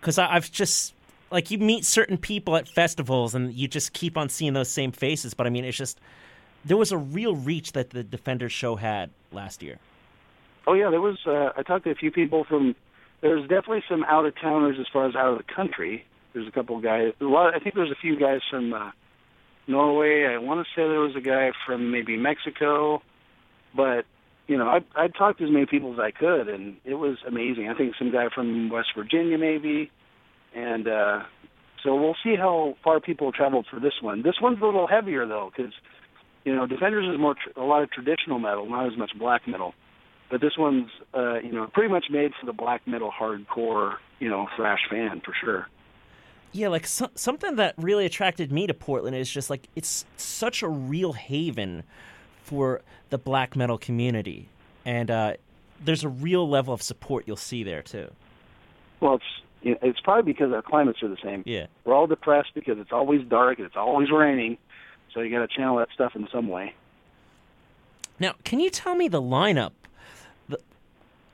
because 0.00 0.18
I've 0.18 0.50
just 0.50 0.94
like 1.30 1.50
you 1.50 1.58
meet 1.58 1.84
certain 1.84 2.16
people 2.16 2.56
at 2.56 2.68
festivals 2.68 3.34
and 3.34 3.52
you 3.52 3.68
just 3.68 3.92
keep 3.92 4.16
on 4.16 4.28
seeing 4.28 4.52
those 4.52 4.70
same 4.70 4.92
faces. 4.92 5.34
But 5.34 5.46
I 5.46 5.50
mean, 5.50 5.64
it's 5.64 5.76
just 5.76 6.00
there 6.64 6.76
was 6.76 6.92
a 6.92 6.98
real 6.98 7.36
reach 7.36 7.72
that 7.72 7.90
the 7.90 8.02
Defenders 8.02 8.52
show 8.52 8.76
had 8.76 9.10
last 9.32 9.62
year. 9.62 9.78
Oh 10.66 10.74
yeah, 10.74 10.90
there 10.90 11.00
was. 11.00 11.18
Uh, 11.26 11.50
I 11.56 11.62
talked 11.62 11.84
to 11.84 11.90
a 11.90 11.94
few 11.94 12.10
people 12.10 12.44
from. 12.44 12.74
There's 13.20 13.42
definitely 13.42 13.82
some 13.88 14.04
out 14.04 14.26
of 14.26 14.34
towners 14.40 14.76
as 14.78 14.86
far 14.92 15.08
as 15.08 15.16
out 15.16 15.32
of 15.32 15.38
the 15.38 15.52
country. 15.52 16.04
There's 16.34 16.46
a 16.46 16.52
couple 16.52 16.78
guys. 16.80 17.12
A 17.20 17.24
lot. 17.24 17.54
I 17.54 17.58
think 17.58 17.74
there's 17.74 17.90
a 17.90 18.00
few 18.00 18.18
guys 18.18 18.40
from 18.50 18.72
uh, 18.72 18.90
Norway. 19.66 20.24
I 20.24 20.38
want 20.38 20.64
to 20.64 20.70
say 20.74 20.86
there 20.86 21.00
was 21.00 21.16
a 21.16 21.20
guy 21.20 21.52
from 21.66 21.90
maybe 21.90 22.16
Mexico, 22.16 23.02
but 23.74 24.04
you 24.46 24.56
know, 24.56 24.66
I 24.66 24.80
I 24.94 25.08
talked 25.08 25.38
to 25.38 25.44
as 25.44 25.50
many 25.50 25.66
people 25.66 25.92
as 25.94 25.98
I 25.98 26.10
could, 26.10 26.48
and 26.48 26.76
it 26.84 26.94
was 26.94 27.18
amazing. 27.26 27.68
I 27.68 27.74
think 27.74 27.94
some 27.98 28.12
guy 28.12 28.28
from 28.34 28.70
West 28.70 28.88
Virginia 28.96 29.38
maybe, 29.38 29.90
and 30.54 30.86
uh, 30.86 31.22
so 31.82 31.94
we'll 31.94 32.16
see 32.22 32.36
how 32.36 32.76
far 32.82 33.00
people 33.00 33.32
traveled 33.32 33.66
for 33.70 33.78
this 33.80 33.94
one. 34.00 34.22
This 34.22 34.36
one's 34.40 34.60
a 34.60 34.64
little 34.64 34.86
heavier 34.86 35.26
though, 35.26 35.50
because 35.54 35.72
you 36.48 36.56
know, 36.56 36.66
Defenders 36.66 37.06
is 37.12 37.20
more 37.20 37.34
tr- 37.34 37.60
a 37.60 37.64
lot 37.64 37.82
of 37.82 37.90
traditional 37.90 38.38
metal, 38.38 38.66
not 38.66 38.86
as 38.86 38.96
much 38.96 39.12
black 39.18 39.46
metal. 39.46 39.74
But 40.30 40.40
this 40.40 40.56
one's, 40.56 40.88
uh, 41.14 41.40
you 41.40 41.52
know, 41.52 41.66
pretty 41.66 41.90
much 41.92 42.06
made 42.10 42.32
for 42.40 42.46
the 42.46 42.54
black 42.54 42.86
metal 42.86 43.12
hardcore, 43.12 43.96
you 44.18 44.30
know, 44.30 44.48
thrash 44.56 44.80
fan 44.90 45.20
for 45.22 45.34
sure. 45.38 45.68
Yeah, 46.52 46.68
like 46.68 46.86
so- 46.86 47.10
something 47.14 47.56
that 47.56 47.74
really 47.76 48.06
attracted 48.06 48.50
me 48.50 48.66
to 48.66 48.72
Portland 48.72 49.14
is 49.14 49.30
just 49.30 49.50
like 49.50 49.68
it's 49.76 50.06
such 50.16 50.62
a 50.62 50.68
real 50.68 51.12
haven 51.12 51.82
for 52.42 52.80
the 53.10 53.18
black 53.18 53.54
metal 53.54 53.76
community, 53.76 54.48
and 54.86 55.10
uh, 55.10 55.34
there's 55.84 56.04
a 56.04 56.08
real 56.08 56.48
level 56.48 56.72
of 56.72 56.80
support 56.80 57.24
you'll 57.26 57.36
see 57.36 57.62
there 57.62 57.82
too. 57.82 58.10
Well, 59.00 59.16
it's 59.16 59.24
you 59.60 59.72
know, 59.72 59.78
it's 59.82 60.00
probably 60.00 60.32
because 60.32 60.50
our 60.54 60.62
climates 60.62 61.02
are 61.02 61.08
the 61.08 61.18
same. 61.22 61.42
Yeah, 61.44 61.66
we're 61.84 61.94
all 61.94 62.06
depressed 62.06 62.52
because 62.54 62.78
it's 62.78 62.92
always 62.92 63.26
dark 63.28 63.58
and 63.58 63.66
it's 63.66 63.76
always 63.76 64.10
raining, 64.10 64.56
so 65.18 65.22
you 65.22 65.36
got 65.36 65.40
to 65.40 65.48
channel 65.48 65.76
that 65.78 65.88
stuff 65.92 66.14
in 66.14 66.28
some 66.32 66.46
way. 66.46 66.72
Now, 68.20 68.34
can 68.44 68.60
you 68.60 68.70
tell 68.70 68.94
me 68.94 69.08
the 69.08 69.20
lineup? 69.20 69.72
The, 70.48 70.60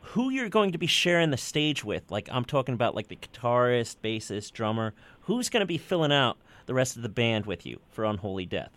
who 0.00 0.30
you're 0.30 0.48
going 0.48 0.72
to 0.72 0.78
be 0.78 0.86
sharing 0.86 1.30
the 1.30 1.36
stage 1.36 1.84
with? 1.84 2.10
Like 2.10 2.26
I'm 2.32 2.46
talking 2.46 2.72
about 2.72 2.94
like 2.94 3.08
the 3.08 3.16
guitarist, 3.16 3.96
bassist, 4.02 4.52
drummer. 4.52 4.94
Who's 5.22 5.50
going 5.50 5.60
to 5.60 5.66
be 5.66 5.76
filling 5.76 6.12
out 6.12 6.38
the 6.64 6.72
rest 6.72 6.96
of 6.96 7.02
the 7.02 7.10
band 7.10 7.44
with 7.44 7.66
you 7.66 7.78
for 7.90 8.06
Unholy 8.06 8.46
Death? 8.46 8.70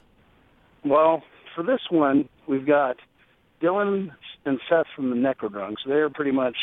Well, 0.84 1.24
for 1.56 1.64
this 1.64 1.82
one, 1.90 2.28
we've 2.46 2.66
got 2.66 2.98
Dylan 3.62 4.12
and 4.44 4.60
Seth 4.70 4.88
from 4.94 5.10
the 5.10 5.16
Necrodrunk. 5.16 5.76
So 5.84 5.90
they're 5.90 6.10
pretty 6.10 6.32
much 6.32 6.58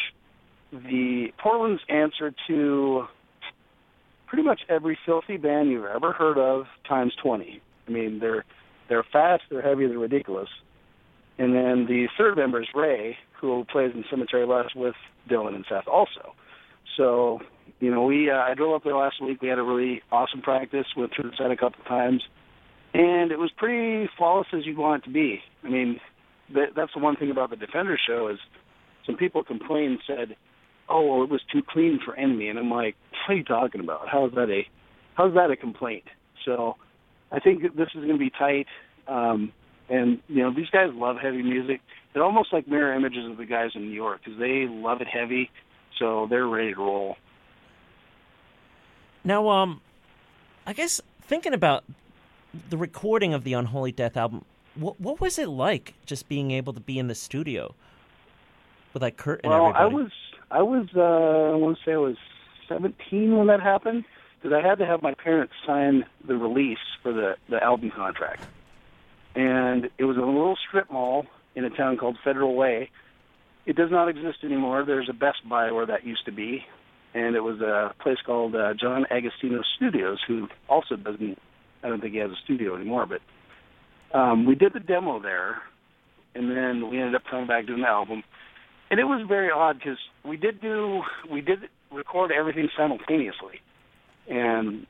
the 0.70 1.32
Portland's 1.38 1.82
answer 1.88 2.34
to 2.48 3.06
pretty 4.26 4.42
much 4.42 4.60
every 4.68 4.98
filthy 5.06 5.38
band 5.38 5.70
you've 5.70 5.86
ever 5.86 6.12
heard 6.12 6.36
of 6.36 6.66
times 6.86 7.14
20. 7.22 7.62
I 7.86 7.90
mean, 7.90 8.18
they're 8.20 8.44
they're 8.88 9.04
fast, 9.12 9.44
they're 9.50 9.62
heavy, 9.62 9.86
they're 9.86 9.98
ridiculous. 9.98 10.48
And 11.38 11.54
then 11.54 11.86
the 11.86 12.06
third 12.16 12.36
member 12.36 12.60
is 12.60 12.68
Ray, 12.74 13.16
who 13.40 13.64
plays 13.70 13.92
in 13.94 14.04
Cemetery 14.08 14.46
Lust 14.46 14.76
with 14.76 14.94
Dylan 15.28 15.54
and 15.54 15.64
Seth 15.68 15.88
also. 15.88 16.34
So, 16.96 17.40
you 17.80 17.90
know, 17.90 18.04
we 18.04 18.30
uh, 18.30 18.36
I 18.36 18.54
drove 18.54 18.74
up 18.74 18.84
there 18.84 18.96
last 18.96 19.22
week. 19.22 19.42
We 19.42 19.48
had 19.48 19.58
a 19.58 19.62
really 19.62 20.02
awesome 20.12 20.42
practice. 20.42 20.86
Went 20.96 21.12
through 21.14 21.30
the 21.30 21.36
set 21.36 21.50
a 21.50 21.56
couple 21.56 21.80
of 21.80 21.88
times, 21.88 22.22
and 22.92 23.32
it 23.32 23.38
was 23.38 23.50
pretty 23.56 24.08
flawless 24.16 24.46
as 24.52 24.64
you 24.64 24.76
want 24.76 25.02
it 25.02 25.06
to 25.06 25.12
be. 25.12 25.40
I 25.64 25.68
mean, 25.68 26.00
that, 26.54 26.68
that's 26.76 26.92
the 26.94 27.00
one 27.00 27.16
thing 27.16 27.30
about 27.30 27.50
the 27.50 27.56
Defender 27.56 27.98
show 28.06 28.28
is 28.28 28.38
some 29.06 29.16
people 29.16 29.42
complained 29.42 29.98
said, 30.06 30.36
"Oh, 30.88 31.06
well, 31.06 31.24
it 31.24 31.30
was 31.30 31.40
too 31.52 31.62
clean 31.68 31.98
for 32.04 32.14
Enemy," 32.16 32.48
and 32.48 32.58
I'm 32.58 32.70
like, 32.70 32.94
"What 33.10 33.34
are 33.34 33.36
you 33.36 33.44
talking 33.44 33.80
about? 33.80 34.08
How 34.08 34.26
is 34.26 34.34
that 34.34 34.50
a 34.50 34.68
how's 35.14 35.34
that 35.34 35.50
a 35.50 35.56
complaint?" 35.56 36.04
So 36.44 36.76
I 37.34 37.40
think 37.40 37.62
this 37.62 37.88
is 37.94 38.00
going 38.00 38.12
to 38.12 38.18
be 38.18 38.30
tight. 38.30 38.66
Um, 39.08 39.52
and 39.88 40.20
you 40.28 40.42
know, 40.42 40.54
these 40.54 40.70
guys 40.70 40.90
love 40.94 41.16
heavy 41.20 41.42
music. 41.42 41.80
They're 42.12 42.22
almost 42.22 42.52
like 42.52 42.68
mirror 42.68 42.94
images 42.94 43.28
of 43.28 43.36
the 43.36 43.44
guys 43.44 43.70
in 43.74 43.82
New 43.82 43.94
York 43.94 44.20
because 44.24 44.38
they 44.38 44.66
love 44.68 45.00
it 45.00 45.08
heavy, 45.08 45.50
so 45.98 46.26
they're 46.30 46.46
ready 46.46 46.72
to 46.72 46.80
roll. 46.80 47.16
Now, 49.24 49.48
um, 49.48 49.80
I 50.66 50.72
guess 50.72 51.00
thinking 51.22 51.54
about 51.54 51.84
the 52.70 52.76
recording 52.76 53.34
of 53.34 53.42
the 53.42 53.54
Unholy 53.54 53.92
Death 53.92 54.16
album, 54.16 54.44
what 54.76 55.00
what 55.00 55.20
was 55.20 55.38
it 55.38 55.48
like 55.48 55.94
just 56.06 56.28
being 56.28 56.52
able 56.52 56.72
to 56.72 56.80
be 56.80 56.98
in 56.98 57.08
the 57.08 57.14
studio 57.14 57.74
with 58.92 59.02
like 59.02 59.16
Kurt 59.16 59.40
and 59.42 59.50
well, 59.50 59.70
everybody? 59.70 59.84
I 59.84 59.88
was 59.88 60.12
I 60.50 60.62
was 60.62 60.86
uh, 60.96 61.52
I 61.52 61.56
want 61.56 61.78
to 61.78 61.84
say 61.84 61.92
I 61.92 61.96
was 61.96 62.16
17 62.68 63.36
when 63.36 63.48
that 63.48 63.60
happened 63.60 64.04
because 64.44 64.60
I 64.62 64.66
had 64.66 64.78
to 64.78 64.86
have 64.86 65.00
my 65.00 65.14
parents 65.14 65.54
sign 65.66 66.04
the 66.26 66.36
release 66.36 66.76
for 67.02 67.12
the 67.12 67.36
the 67.48 67.62
album 67.62 67.90
contract, 67.90 68.42
and 69.34 69.88
it 69.96 70.04
was 70.04 70.18
a 70.18 70.20
little 70.20 70.56
strip 70.68 70.90
mall 70.90 71.24
in 71.54 71.64
a 71.64 71.70
town 71.70 71.96
called 71.96 72.18
Federal 72.22 72.54
Way. 72.54 72.90
It 73.64 73.74
does 73.74 73.90
not 73.90 74.08
exist 74.08 74.44
anymore. 74.44 74.84
There's 74.84 75.08
a 75.08 75.14
Best 75.14 75.48
Buy 75.48 75.72
where 75.72 75.86
that 75.86 76.04
used 76.04 76.26
to 76.26 76.32
be, 76.32 76.62
and 77.14 77.34
it 77.34 77.40
was 77.40 77.62
a 77.62 77.94
place 78.02 78.18
called 78.26 78.54
uh, 78.54 78.74
John 78.78 79.06
Agostino 79.10 79.62
Studios, 79.76 80.18
who 80.28 80.48
also 80.68 80.96
doesn't. 80.96 81.38
I 81.82 81.88
don't 81.88 82.02
think 82.02 82.12
he 82.12 82.18
has 82.18 82.30
a 82.30 82.44
studio 82.44 82.76
anymore, 82.76 83.06
but 83.06 84.18
um, 84.18 84.44
we 84.44 84.54
did 84.56 84.74
the 84.74 84.80
demo 84.80 85.20
there, 85.20 85.62
and 86.34 86.50
then 86.50 86.90
we 86.90 86.98
ended 86.98 87.14
up 87.14 87.22
coming 87.30 87.46
back 87.46 87.66
doing 87.66 87.80
the 87.80 87.88
album. 87.88 88.22
And 88.90 89.00
it 89.00 89.04
was 89.04 89.26
very 89.26 89.50
odd 89.50 89.78
because 89.78 89.98
we 90.22 90.36
did 90.36 90.60
do 90.60 91.00
we 91.30 91.40
did 91.40 91.60
record 91.90 92.30
everything 92.30 92.68
simultaneously, 92.76 93.62
and 94.28 94.86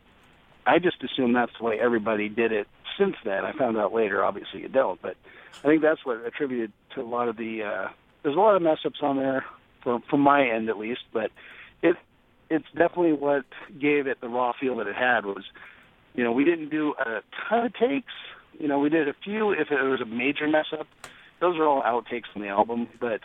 I 0.67 0.79
just 0.79 1.03
assume 1.03 1.33
that's 1.33 1.53
the 1.59 1.65
way 1.65 1.79
everybody 1.81 2.29
did 2.29 2.53
it 2.53 2.67
since 2.99 3.17
then. 3.25 3.45
I 3.45 3.53
found 3.53 3.77
out 3.77 3.93
later, 3.93 4.25
obviously 4.25 4.63
you 4.63 4.69
don't, 4.69 5.01
but 5.01 5.17
I 5.63 5.69
think 5.69 5.83
that's 5.83 6.05
what 6.05 6.25
attributed 6.25 6.73
to 6.95 7.03
a 7.03 7.05
lot 7.05 7.29
of 7.29 7.37
the. 7.37 7.63
Uh, 7.63 7.89
there's 8.23 8.37
a 8.37 8.41
lot 8.41 8.57
of 8.57 8.63
mess 8.63 8.79
ups 8.85 9.01
on 9.03 9.17
there, 9.17 9.45
from 9.83 10.03
from 10.09 10.21
my 10.21 10.49
end 10.49 10.69
at 10.69 10.79
least, 10.79 11.03
but 11.13 11.31
it 11.83 11.97
it's 12.51 12.67
definitely 12.77 13.13
what 13.13 13.45
gave 13.81 14.07
it 14.07 14.21
the 14.21 14.29
raw 14.29 14.53
feel 14.59 14.77
that 14.77 14.87
it 14.87 14.97
had 14.97 15.25
was, 15.25 15.45
you 16.15 16.25
know, 16.25 16.33
we 16.33 16.45
didn't 16.45 16.71
do 16.71 16.95
a 16.99 17.21
ton 17.49 17.67
of 17.67 17.75
takes. 17.75 18.13
You 18.59 18.69
know, 18.69 18.79
we 18.79 18.89
did 18.89 19.09
a 19.09 19.15
few 19.25 19.51
if 19.51 19.71
it 19.71 19.83
was 19.83 20.01
a 20.01 20.07
major 20.07 20.47
mess 20.49 20.67
up. 20.73 20.87
Those 21.41 21.57
are 21.57 21.67
all 21.67 21.83
outtakes 21.83 22.33
from 22.33 22.43
the 22.43 22.49
album, 22.49 22.89
but 23.01 23.21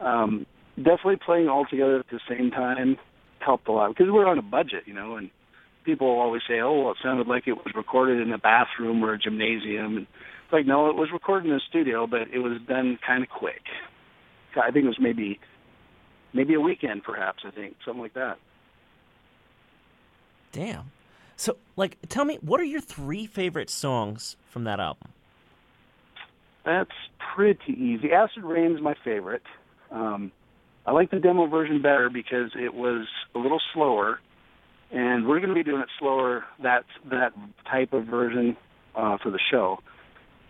um, 0.00 0.46
definitely 0.76 1.16
playing 1.16 1.48
all 1.48 1.64
together 1.64 2.00
at 2.00 2.08
the 2.08 2.20
same 2.28 2.50
time 2.50 2.98
helped 3.38 3.68
a 3.68 3.72
lot 3.72 3.88
because 3.88 4.10
we're 4.10 4.26
on 4.26 4.38
a 4.38 4.42
budget, 4.42 4.84
you 4.86 4.94
know, 4.94 5.16
and 5.16 5.30
people 5.84 6.06
always 6.08 6.42
say, 6.48 6.60
"Oh, 6.60 6.80
well, 6.80 6.92
it 6.92 6.98
sounded 7.02 7.26
like 7.26 7.46
it 7.46 7.52
was 7.52 7.74
recorded 7.74 8.20
in 8.20 8.32
a 8.32 8.38
bathroom 8.38 9.04
or 9.04 9.12
a 9.12 9.18
gymnasium." 9.18 9.96
And 9.96 10.06
it's 10.44 10.52
like, 10.52 10.66
no, 10.66 10.88
it 10.90 10.96
was 10.96 11.10
recorded 11.12 11.48
in 11.50 11.56
a 11.56 11.60
studio, 11.60 12.06
but 12.06 12.22
it 12.32 12.38
was 12.38 12.60
done 12.66 12.98
kind 13.06 13.22
of 13.22 13.28
quick. 13.28 13.62
I 14.56 14.70
think 14.70 14.84
it 14.84 14.88
was 14.88 15.00
maybe 15.00 15.40
maybe 16.32 16.54
a 16.54 16.60
weekend, 16.60 17.02
perhaps. 17.02 17.44
I 17.46 17.50
think 17.50 17.76
something 17.84 18.02
like 18.02 18.14
that. 18.14 18.38
Damn. 20.52 20.90
So, 21.36 21.56
like, 21.76 21.98
tell 22.08 22.24
me, 22.24 22.38
what 22.40 22.60
are 22.60 22.64
your 22.64 22.80
three 22.80 23.26
favorite 23.26 23.68
songs 23.68 24.36
from 24.48 24.64
that 24.64 24.78
album? 24.78 25.08
That's 26.64 26.90
pretty 27.34 27.72
easy. 27.72 28.12
Acid 28.12 28.44
Rain 28.44 28.74
is 28.76 28.80
my 28.80 28.94
favorite. 29.04 29.42
Um, 29.90 30.30
I 30.86 30.92
like 30.92 31.10
the 31.10 31.18
demo 31.18 31.46
version 31.46 31.82
better 31.82 32.08
because 32.08 32.52
it 32.54 32.72
was 32.72 33.06
a 33.34 33.38
little 33.38 33.60
slower, 33.72 34.20
and 34.94 35.26
we're 35.26 35.40
going 35.40 35.50
to 35.50 35.54
be 35.54 35.64
doing 35.64 35.82
it 35.82 35.88
slower. 35.98 36.44
That 36.62 36.84
that 37.10 37.32
type 37.70 37.92
of 37.92 38.06
version 38.06 38.56
uh, 38.94 39.18
for 39.22 39.30
the 39.30 39.40
show, 39.50 39.80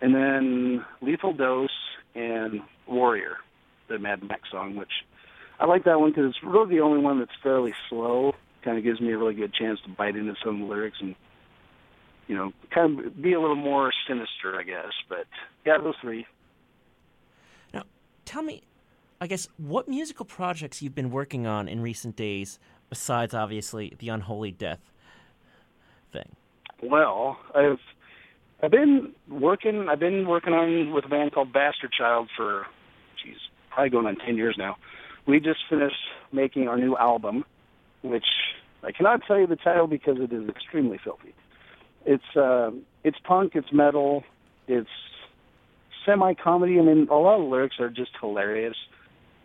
and 0.01 0.15
then 0.15 0.85
Lethal 1.01 1.33
Dose 1.33 1.69
and 2.13 2.61
Warrior, 2.87 3.37
the 3.89 3.99
Mad 3.99 4.23
Max 4.23 4.49
song, 4.51 4.75
which 4.75 4.91
I 5.59 5.65
like 5.65 5.83
that 5.85 5.99
one 5.99 6.11
because 6.11 6.29
it's 6.29 6.43
really 6.43 6.75
the 6.75 6.81
only 6.81 6.99
one 6.99 7.19
that's 7.19 7.31
fairly 7.43 7.73
slow. 7.89 8.33
Kind 8.63 8.77
of 8.77 8.83
gives 8.83 9.01
me 9.01 9.11
a 9.11 9.17
really 9.17 9.35
good 9.35 9.53
chance 9.53 9.79
to 9.81 9.89
bite 9.89 10.15
into 10.15 10.35
some 10.43 10.69
lyrics 10.69 10.97
and 11.01 11.15
you 12.27 12.35
know, 12.35 12.51
kind 12.71 12.99
of 12.99 13.21
be 13.21 13.33
a 13.33 13.39
little 13.39 13.55
more 13.55 13.91
sinister, 14.07 14.59
I 14.59 14.63
guess. 14.63 14.91
But 15.09 15.25
yeah, 15.65 15.77
those 15.77 15.95
three. 16.01 16.25
Now, 17.73 17.83
tell 18.25 18.41
me, 18.41 18.63
I 19.21 19.27
guess, 19.27 19.47
what 19.57 19.87
musical 19.87 20.25
projects 20.25 20.81
you've 20.81 20.95
been 20.95 21.11
working 21.11 21.45
on 21.45 21.67
in 21.67 21.81
recent 21.81 22.15
days, 22.15 22.59
besides 22.89 23.33
obviously 23.33 23.95
the 23.99 24.09
Unholy 24.09 24.51
Death 24.51 24.79
thing. 26.11 26.35
Well, 26.81 27.37
I've 27.53 27.79
I've 28.61 28.71
been 28.71 29.13
working. 29.29 29.87
I've 29.89 29.99
been 29.99 30.27
working 30.27 30.53
on 30.53 30.91
with 30.93 31.05
a 31.05 31.09
band 31.09 31.33
called 31.33 31.51
Bastard 31.51 31.91
Child 31.91 32.29
for, 32.35 32.65
geez, 33.23 33.37
probably 33.69 33.89
going 33.89 34.05
on 34.05 34.15
ten 34.15 34.37
years 34.37 34.55
now. 34.57 34.77
We 35.27 35.39
just 35.39 35.59
finished 35.69 35.95
making 36.31 36.67
our 36.67 36.77
new 36.77 36.95
album, 36.95 37.45
which 38.01 38.25
I 38.83 38.91
cannot 38.91 39.21
tell 39.27 39.39
you 39.39 39.47
the 39.47 39.55
title 39.55 39.87
because 39.87 40.17
it 40.19 40.31
is 40.31 40.47
extremely 40.47 40.99
filthy. 41.03 41.33
It's 42.05 42.35
uh, 42.35 42.71
it's 43.03 43.17
punk, 43.23 43.53
it's 43.55 43.71
metal, 43.73 44.23
it's 44.67 44.89
semi 46.05 46.33
comedy. 46.35 46.79
I 46.79 46.83
mean, 46.83 47.07
a 47.09 47.15
lot 47.15 47.35
of 47.35 47.41
the 47.41 47.49
lyrics 47.49 47.79
are 47.79 47.89
just 47.89 48.11
hilarious. 48.19 48.75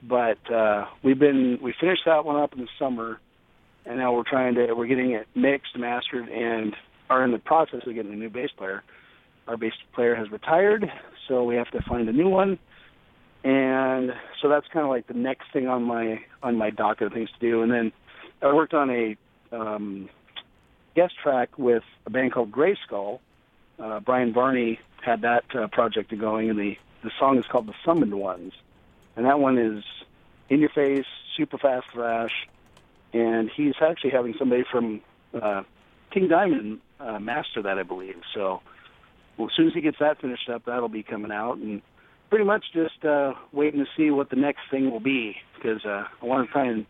But 0.03 0.39
uh, 0.51 0.87
we've 1.03 1.19
been 1.19 1.59
we 1.63 1.75
finished 1.79 2.03
that 2.07 2.25
one 2.25 2.37
up 2.37 2.55
in 2.55 2.61
the 2.61 2.69
summer, 2.79 3.21
and 3.87 3.99
now 3.99 4.15
we're 4.15 4.25
trying 4.25 4.55
to 4.57 4.73
we're 4.73 4.87
getting 4.87 5.13
it 5.13 5.27
mixed, 5.35 5.77
mastered, 5.77 6.29
and 6.29 6.75
are 7.09 7.25
in 7.25 7.33
the 7.33 7.39
process 7.39 7.81
of 7.87 7.95
getting 7.95 8.13
a 8.13 8.17
new 8.17 8.31
bass 8.31 8.51
player. 8.57 8.83
Our 9.49 9.57
bass 9.57 9.73
player 9.95 10.15
has 10.15 10.31
retired, 10.31 10.91
so 11.29 11.45
we 11.45 11.57
have 11.57 11.71
to 11.71 11.83
find 11.83 12.09
a 12.09 12.13
new 12.13 12.29
one. 12.29 12.59
And 13.43 14.13
so 14.41 14.49
that's 14.49 14.67
kind 14.69 14.85
of 14.85 14.91
like 14.91 15.07
the 15.07 15.15
next 15.15 15.53
thing 15.53 15.67
on 15.67 15.83
my 15.83 16.21
on 16.43 16.57
my 16.57 16.71
docket 16.71 17.09
of 17.09 17.13
things 17.13 17.31
to 17.33 17.39
do. 17.41 17.63
And 17.63 17.73
then 17.73 17.93
I 18.43 18.53
worked 18.53 18.75
on 18.75 18.91
a 18.91 19.17
um, 19.51 20.09
guest 20.95 21.15
track 21.23 21.59
with 21.59 21.83
a 22.07 22.11
band 22.11 22.33
called 22.33 22.53
Gray 22.53 22.77
Skull. 22.87 23.21
Uh, 23.79 24.01
Brian 24.01 24.33
Varney 24.33 24.79
had 25.03 25.23
that 25.23 25.45
uh, 25.55 25.67
project 25.69 26.17
going, 26.19 26.51
and 26.51 26.59
the 26.59 26.77
the 27.03 27.11
song 27.19 27.39
is 27.39 27.47
called 27.47 27.67
"The 27.67 27.75
Summoned 27.85 28.15
Ones." 28.15 28.53
and 29.17 29.27
that 29.27 29.39
one 29.39 29.59
is 29.59 29.85
in 30.49 30.61
your 30.61 30.71
face, 30.71 31.05
super 31.37 31.59
fast 31.59 31.87
thrash, 31.93 32.49
and 33.13 33.51
he's 33.55 33.75
actually 33.81 34.11
having 34.11 34.35
somebody 34.39 34.65
from 34.71 35.01
uh, 35.41 35.63
King 36.13 36.29
Diamond 36.29 36.81
uh, 36.99 37.19
master 37.19 37.63
that, 37.63 37.79
I 37.79 37.83
believe. 37.83 38.17
So 38.35 38.61
well, 39.37 39.49
as 39.49 39.57
soon 39.57 39.69
as 39.69 39.75
he 39.75 39.81
gets 39.81 39.99
that 40.01 40.21
finished 40.21 40.49
up, 40.49 40.65
that'll 40.67 40.89
be 40.89 41.03
coming 41.03 41.33
out, 41.33 41.57
and 41.59 41.83
pretty 42.29 42.45
much 42.45 42.65
just 42.73 43.05
uh, 43.05 43.33
waiting 43.53 43.81
to 43.81 43.87
see 43.97 44.11
what 44.11 44.31
the 44.31 44.37
next 44.37 44.61
thing 44.71 44.91
will 44.91 45.01
be 45.01 45.37
because 45.57 45.85
uh, 45.85 46.05
I 46.23 46.27
want 46.27 46.47
to 46.47 46.53
try 46.53 46.67
and 46.67 46.87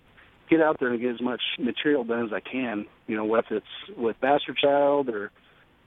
get 0.51 0.61
out 0.61 0.79
there 0.81 0.91
and 0.91 1.01
get 1.01 1.15
as 1.15 1.21
much 1.21 1.41
material 1.59 2.05
done 2.05 2.27
as 2.27 2.33
I 2.33 2.41
can. 2.41 2.87
You 3.07 3.17
know, 3.17 3.25
whether 3.25 3.57
it's 3.57 3.97
with 3.97 4.21
Bastard 4.21 4.57
Child 4.59 5.09
or 5.09 5.31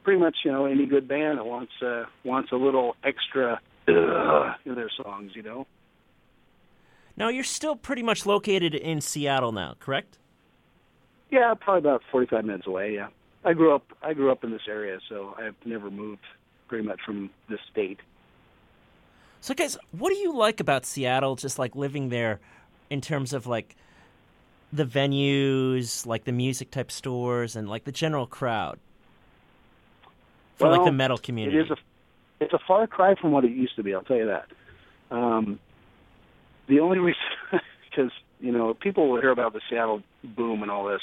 pretty 0.03 0.19
much 0.19 0.37
you 0.43 0.51
know 0.51 0.65
any 0.65 0.85
good 0.85 1.07
band 1.07 1.37
that 1.37 1.45
wants 1.45 1.73
uh, 1.81 2.05
wants 2.23 2.51
a 2.51 2.55
little 2.55 2.95
extra 3.03 3.59
uh, 3.87 4.53
in 4.65 4.75
their 4.75 4.89
songs. 5.03 5.31
You 5.35 5.43
know. 5.43 5.67
Now 7.15 7.27
you're 7.27 7.43
still 7.43 7.75
pretty 7.75 8.01
much 8.01 8.25
located 8.25 8.73
in 8.73 9.01
Seattle 9.01 9.51
now, 9.51 9.75
correct? 9.79 10.17
Yeah, 11.33 11.55
probably 11.59 11.89
about 11.89 12.03
45 12.11 12.45
minutes 12.45 12.67
away. 12.67 12.93
Yeah, 12.93 13.07
I 13.43 13.53
grew 13.53 13.73
up. 13.73 13.91
I 14.03 14.13
grew 14.13 14.31
up 14.31 14.43
in 14.43 14.51
this 14.51 14.67
area, 14.67 14.99
so 15.09 15.35
I've 15.35 15.55
never 15.65 15.89
moved 15.89 16.21
pretty 16.67 16.87
much 16.87 16.99
from 17.03 17.31
this 17.49 17.59
state. 17.71 17.99
So, 19.41 19.55
guys, 19.55 19.75
what 19.89 20.11
do 20.11 20.15
you 20.15 20.31
like 20.37 20.59
about 20.59 20.85
Seattle? 20.85 21.35
Just 21.35 21.57
like 21.57 21.75
living 21.75 22.09
there, 22.09 22.39
in 22.91 23.01
terms 23.01 23.33
of 23.33 23.47
like 23.47 23.75
the 24.71 24.85
venues, 24.85 26.05
like 26.05 26.25
the 26.25 26.31
music 26.31 26.69
type 26.69 26.91
stores, 26.91 27.55
and 27.55 27.67
like 27.67 27.85
the 27.85 27.91
general 27.91 28.27
crowd 28.27 28.77
for 30.57 30.67
well, 30.67 30.77
like 30.77 30.85
the 30.85 30.91
metal 30.91 31.17
community. 31.17 31.57
It 31.57 31.61
is 31.63 31.71
a 31.71 31.77
it's 32.41 32.53
a 32.53 32.59
far 32.67 32.85
cry 32.85 33.15
from 33.19 33.31
what 33.31 33.43
it 33.43 33.53
used 33.53 33.75
to 33.77 33.81
be. 33.81 33.95
I'll 33.95 34.03
tell 34.03 34.17
you 34.17 34.27
that. 34.27 34.45
Um, 35.09 35.57
the 36.67 36.79
only 36.79 36.99
reason, 36.99 37.21
because 37.89 38.11
you 38.43 38.51
know, 38.51 38.73
people 38.73 39.09
will 39.09 39.21
hear 39.21 39.31
about 39.31 39.53
the 39.53 39.61
Seattle 39.69 40.03
boom 40.35 40.61
and 40.63 40.69
all 40.69 40.85
this. 40.85 40.99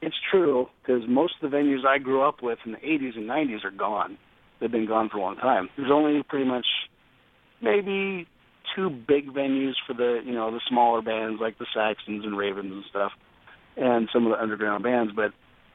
It's 0.00 0.14
true 0.30 0.68
because 0.80 1.02
most 1.08 1.34
of 1.42 1.50
the 1.50 1.56
venues 1.56 1.84
I 1.84 1.98
grew 1.98 2.22
up 2.22 2.40
with 2.40 2.60
in 2.64 2.72
the 2.72 2.78
80s 2.78 3.16
and 3.16 3.28
90s 3.28 3.64
are 3.64 3.72
gone. 3.72 4.16
They've 4.60 4.70
been 4.70 4.86
gone 4.86 5.08
for 5.10 5.18
a 5.18 5.20
long 5.20 5.36
time. 5.36 5.68
There's 5.76 5.90
only 5.90 6.22
pretty 6.22 6.44
much 6.44 6.66
maybe 7.60 8.28
two 8.76 8.90
big 8.90 9.26
venues 9.26 9.74
for 9.86 9.94
the 9.94 10.20
you 10.24 10.32
know 10.32 10.52
the 10.52 10.60
smaller 10.68 11.02
bands 11.02 11.40
like 11.40 11.58
the 11.58 11.66
Saxons 11.74 12.24
and 12.24 12.38
Ravens 12.38 12.72
and 12.72 12.84
stuff, 12.88 13.12
and 13.76 14.08
some 14.12 14.26
of 14.26 14.32
the 14.32 14.40
underground 14.40 14.84
bands. 14.84 15.12
But 15.14 15.32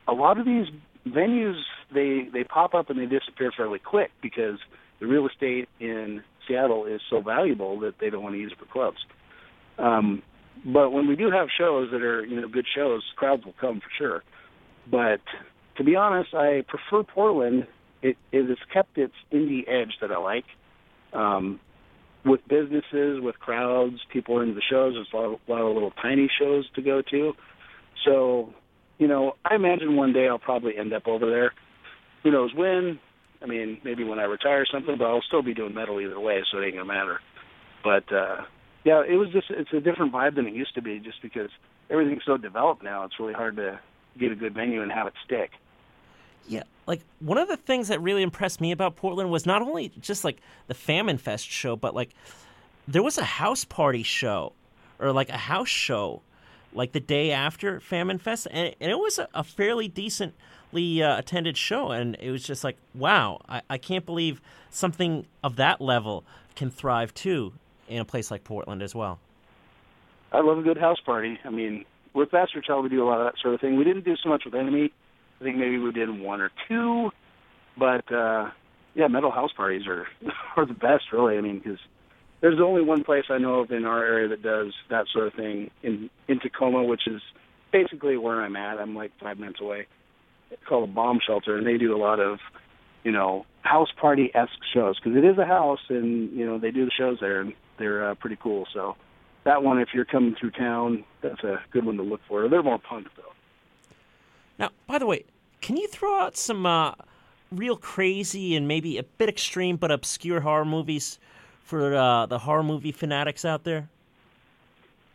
a 0.08 0.14
lot 0.14 0.40
of 0.40 0.46
these 0.46 0.68
venues 1.06 1.60
they 1.94 2.30
they 2.32 2.46
pop 2.46 2.74
up 2.74 2.90
and 2.90 3.00
they 3.00 3.06
disappear 3.06 3.52
fairly 3.56 3.80
quick 3.80 4.12
because 4.22 4.58
the 5.02 5.08
real 5.08 5.28
estate 5.28 5.68
in 5.82 6.24
Seattle 6.48 6.86
is 6.86 7.02
so 7.10 7.22
valuable 7.22 7.80
that 7.82 7.96
they 8.00 8.10
don't 8.10 8.24
want 8.24 8.36
to 8.36 8.40
use 8.40 8.54
it 8.54 8.60
for 8.60 8.72
clubs. 8.72 9.00
Um, 9.78 10.22
but 10.66 10.92
when 10.92 11.08
we 11.08 11.16
do 11.16 11.30
have 11.32 11.48
shows 11.58 11.90
that 11.92 12.02
are 12.02 12.26
you 12.26 12.40
know 12.40 12.48
good 12.48 12.66
shows, 12.76 13.04
crowds 13.16 13.46
will 13.46 13.56
come 13.60 13.80
for 13.80 13.90
sure. 13.98 14.24
But 14.90 15.22
to 15.78 15.84
be 15.84 15.96
honest, 15.96 16.34
I 16.34 16.64
prefer 16.68 17.04
Portland. 17.04 17.68
It, 18.02 18.18
it 18.32 18.50
has 18.50 18.58
kept 18.74 18.98
its 18.98 19.14
indie 19.32 19.68
edge 19.68 19.94
that 20.02 20.12
I 20.12 20.18
like. 20.18 20.46
Um, 21.14 21.60
with 22.26 22.42
businesses, 22.48 23.22
with 23.22 23.38
crowds, 23.40 23.98
people 24.12 24.42
into 24.42 24.54
the 24.54 24.62
shows. 24.70 24.94
There's 24.94 25.08
a 25.14 25.18
lot, 25.18 25.26
of, 25.26 25.40
a 25.48 25.52
lot 25.52 25.62
of 25.62 25.74
little 25.74 25.94
tiny 26.02 26.30
shows 26.40 26.70
to 26.76 26.82
go 26.82 27.02
to. 27.12 27.34
So, 28.06 28.54
you 28.98 29.08
know, 29.08 29.34
I 29.46 29.56
imagine 29.56 29.96
one 29.96 30.14
day 30.14 30.28
I'll 30.28 30.40
probably 30.40 30.78
end 30.78 30.94
up 30.94 31.08
over 31.08 31.30
there. 31.30 31.54
Who 32.24 32.32
knows 32.32 32.52
when? 32.56 33.00
I 33.42 33.46
mean, 33.46 33.80
maybe 33.84 34.04
when 34.04 34.20
I 34.20 34.24
retire 34.24 34.62
or 34.62 34.68
something, 34.72 34.96
but 34.98 35.06
I'll 35.06 35.24
still 35.28 35.44
be 35.44 35.54
doing 35.54 35.74
metal 35.74 36.00
either 36.00 36.20
way, 36.20 36.42
so 36.50 36.60
it 36.60 36.66
ain't 36.66 36.76
gonna 36.76 36.86
matter. 36.86 37.20
But 37.84 38.14
uh 38.14 38.44
yeah, 38.84 39.04
it 39.08 39.16
was 39.16 39.30
just 39.30 39.50
it's 39.50 39.72
a 39.72 39.80
different 39.80 40.12
vibe 40.12 40.36
than 40.36 40.48
it 40.48 40.54
used 40.54 40.76
to 40.76 40.82
be 40.82 41.00
just 41.00 41.22
because 41.22 41.50
everything's 41.90 42.24
so 42.26 42.38
developed 42.38 42.84
now, 42.84 43.04
it's 43.04 43.20
really 43.20 43.34
hard 43.34 43.56
to 43.58 43.80
get 44.20 44.32
a 44.32 44.36
good 44.36 44.54
venue 44.54 44.82
and 44.82 44.92
have 44.92 45.08
it 45.08 45.14
stick. 45.24 45.52
Yeah, 46.48 46.64
like 46.86 47.02
one 47.20 47.38
of 47.38 47.48
the 47.48 47.56
things 47.56 47.88
that 47.88 48.02
really 48.02 48.22
impressed 48.22 48.60
me 48.60 48.72
about 48.72 48.98
Portland 48.98 49.32
was 49.32 49.46
not 49.46 49.62
only 49.62 49.92
just 50.02 50.26
like 50.26 50.42
the 50.68 50.74
Famine 50.74 51.18
Fest 51.18 51.50
show, 51.50 51.76
but 51.76 51.96
like 51.96 52.10
there 52.88 53.04
was 53.04 53.18
a 53.18 53.24
house 53.24 53.64
party 53.64 54.04
show 54.04 54.52
or 55.00 55.14
like 55.14 55.30
a 55.30 55.38
house 55.38 55.70
show 55.70 56.22
like 56.74 56.92
the 56.92 57.00
day 57.00 57.32
after 57.32 57.80
Famine 57.80 58.18
Fest, 58.18 58.48
and, 58.52 58.76
and 58.82 58.92
it 58.92 58.98
was 58.98 59.20
a, 59.20 59.30
a 59.34 59.44
fairly 59.44 59.88
decently 59.88 61.04
uh, 61.04 61.18
attended 61.18 61.56
show, 61.56 61.92
and 61.92 62.18
it 62.20 62.32
was 62.32 62.44
just 62.44 62.64
like, 62.64 62.78
wow, 62.94 63.40
I, 63.48 63.62
I 63.70 63.78
can't 63.78 64.06
believe 64.06 64.42
something 64.70 65.26
of 65.44 65.56
that 65.58 65.80
level 65.80 66.26
can 66.56 66.70
thrive 66.70 67.14
too 67.14 67.54
in 67.88 68.00
a 68.00 68.06
place 68.06 68.32
like 68.32 68.44
Portland 68.44 68.82
as 68.82 68.96
well. 68.96 69.20
I 70.32 70.42
love 70.42 70.58
a 70.58 70.64
good 70.64 70.78
house 70.78 71.00
party. 71.06 71.38
I 71.46 71.50
mean, 71.50 71.86
with 72.14 72.32
Bastard 72.32 72.64
Child, 72.64 72.84
we 72.84 72.90
do 72.90 73.04
a 73.04 73.06
lot 73.08 73.22
of 73.22 73.32
that 73.32 73.40
sort 73.42 73.54
of 73.54 73.62
thing. 73.62 73.78
We 73.78 73.84
didn't 73.84 74.06
do 74.06 74.16
so 74.22 74.30
much 74.30 74.44
with 74.46 74.56
Enemy. 74.56 74.92
I 75.40 75.44
think 75.44 75.58
maybe 75.58 75.78
we 75.78 75.92
did 75.92 76.10
one 76.10 76.42
or 76.42 76.52
two, 76.68 77.12
but 77.78 78.12
uh, 78.12 78.50
yeah, 78.96 79.08
metal 79.08 79.32
house 79.32 79.52
parties 79.56 79.88
are 79.88 80.08
are 80.58 80.66
the 80.66 80.74
best, 80.74 81.12
really. 81.12 81.38
I 81.38 81.42
mean, 81.42 81.60
because 81.60 81.80
there's 82.42 82.60
only 82.60 82.82
one 82.82 83.04
place 83.04 83.26
I 83.30 83.38
know 83.38 83.62
of 83.62 83.72
in 83.72 83.86
our 83.86 84.04
area 84.04 84.28
that 84.30 84.42
does 84.42 84.74
that 84.90 85.06
sort 85.12 85.28
of 85.28 85.34
thing 85.34 85.72
in 85.82 86.10
in 86.28 86.40
Tacoma, 86.40 86.84
which 86.84 87.08
is 87.08 87.22
basically 87.72 88.18
where 88.18 88.42
I'm 88.42 88.56
at. 88.56 88.80
I'm 88.80 88.96
like 88.96 89.12
five 89.22 89.38
minutes 89.38 89.60
away 89.60 89.88
It's 90.52 90.62
called 90.68 90.88
a 90.88 90.92
bomb 90.92 91.20
shelter, 91.26 91.58
and 91.58 91.68
they 91.68 91.78
do 91.78 91.96
a 91.96 91.98
lot 91.98 92.20
of, 92.20 92.40
you 93.04 93.12
know, 93.12 93.46
house 93.62 93.90
party 94.00 94.32
esque 94.34 94.52
shows 94.74 95.00
because 95.00 95.18
it 95.18 95.26
is 95.26 95.38
a 95.38 95.46
house, 95.46 95.82
and 95.90 96.32
you 96.32 96.46
know 96.46 96.60
they 96.60 96.72
do 96.72 96.86
the 96.86 96.92
shows 96.92 97.18
there, 97.20 97.42
and 97.42 97.54
they're 97.78 98.12
uh, 98.12 98.16
pretty 98.16 98.38
cool. 98.42 98.68
So 98.74 98.96
that 99.44 99.64
one, 99.64 99.80
if 99.80 99.90
you're 99.94 100.06
coming 100.06 100.36
through 100.40 100.52
town, 100.52 101.04
that's 101.22 101.44
a 101.44 101.62
good 101.72 101.86
one 101.86 101.98
to 101.98 102.04
look 102.04 102.22
for. 102.28 102.48
They're 102.48 102.64
more 102.64 102.80
punk 102.80 103.08
though. 103.16 103.24
Now, 104.60 104.70
by 104.88 105.00
the 105.00 105.06
way, 105.06 105.26
can 105.62 105.78
you 105.78 105.88
throw 105.88 106.20
out 106.20 106.38
some 106.38 106.66
uh, 106.66 106.94
real 107.52 107.76
crazy 107.76 108.56
and 108.56 108.68
maybe 108.68 108.98
a 108.98 109.04
bit 109.04 109.30
extreme 109.30 109.78
but 109.78 109.92
obscure 109.92 110.42
horror 110.42 110.66
movies 110.66 111.20
for 111.64 111.96
uh, 111.96 112.26
the 112.26 112.40
horror 112.40 112.64
movie 112.64 112.92
fanatics 112.92 113.46
out 113.46 113.64
there? 113.64 113.90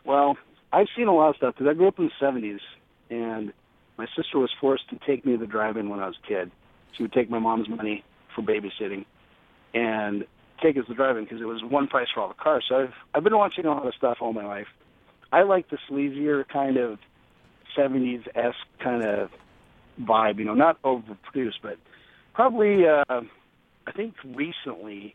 Well, 0.04 0.36
I've 0.72 0.88
seen 0.96 1.08
a 1.08 1.14
lot 1.14 1.30
of 1.30 1.36
stuff 1.36 1.54
because 1.54 1.70
I 1.70 1.74
grew 1.74 1.88
up 1.88 1.98
in 1.98 2.06
the 2.06 2.24
'70s, 2.24 2.60
and 3.10 3.52
my 3.96 4.06
sister 4.16 4.38
was 4.38 4.50
forced 4.60 4.88
to 4.90 4.98
take 5.06 5.24
me 5.24 5.32
to 5.32 5.38
the 5.38 5.46
drive-in 5.46 5.88
when 5.88 6.00
I 6.00 6.06
was 6.06 6.16
a 6.22 6.26
kid. 6.26 6.50
She 6.96 7.02
would 7.02 7.12
take 7.12 7.30
my 7.30 7.38
mom's 7.38 7.68
money 7.68 8.04
for 8.34 8.42
babysitting 8.42 9.04
and 9.74 10.24
take 10.62 10.76
to 10.76 10.82
the 10.88 10.94
drive-in 10.94 11.24
because 11.24 11.40
it 11.40 11.46
was 11.46 11.62
one 11.62 11.86
price 11.88 12.08
for 12.14 12.20
all 12.20 12.28
the 12.28 12.34
cars. 12.34 12.64
So 12.68 12.76
I've 12.76 12.94
I've 13.14 13.24
been 13.24 13.36
watching 13.36 13.66
a 13.66 13.70
lot 13.70 13.86
of 13.86 13.94
stuff 13.94 14.18
all 14.20 14.32
my 14.32 14.46
life. 14.46 14.66
I 15.32 15.42
like 15.42 15.68
the 15.70 15.78
sleazier 15.90 16.44
kind 16.48 16.76
of 16.76 16.98
70s 17.76 18.26
esque 18.34 18.56
kind 18.82 19.04
of 19.04 19.30
vibe, 20.00 20.38
you 20.38 20.44
know, 20.44 20.54
not 20.54 20.80
overproduced, 20.82 21.60
but 21.62 21.76
probably 22.34 22.84
uh, 22.86 23.04
I 23.08 23.92
think 23.94 24.14
recently 24.24 25.14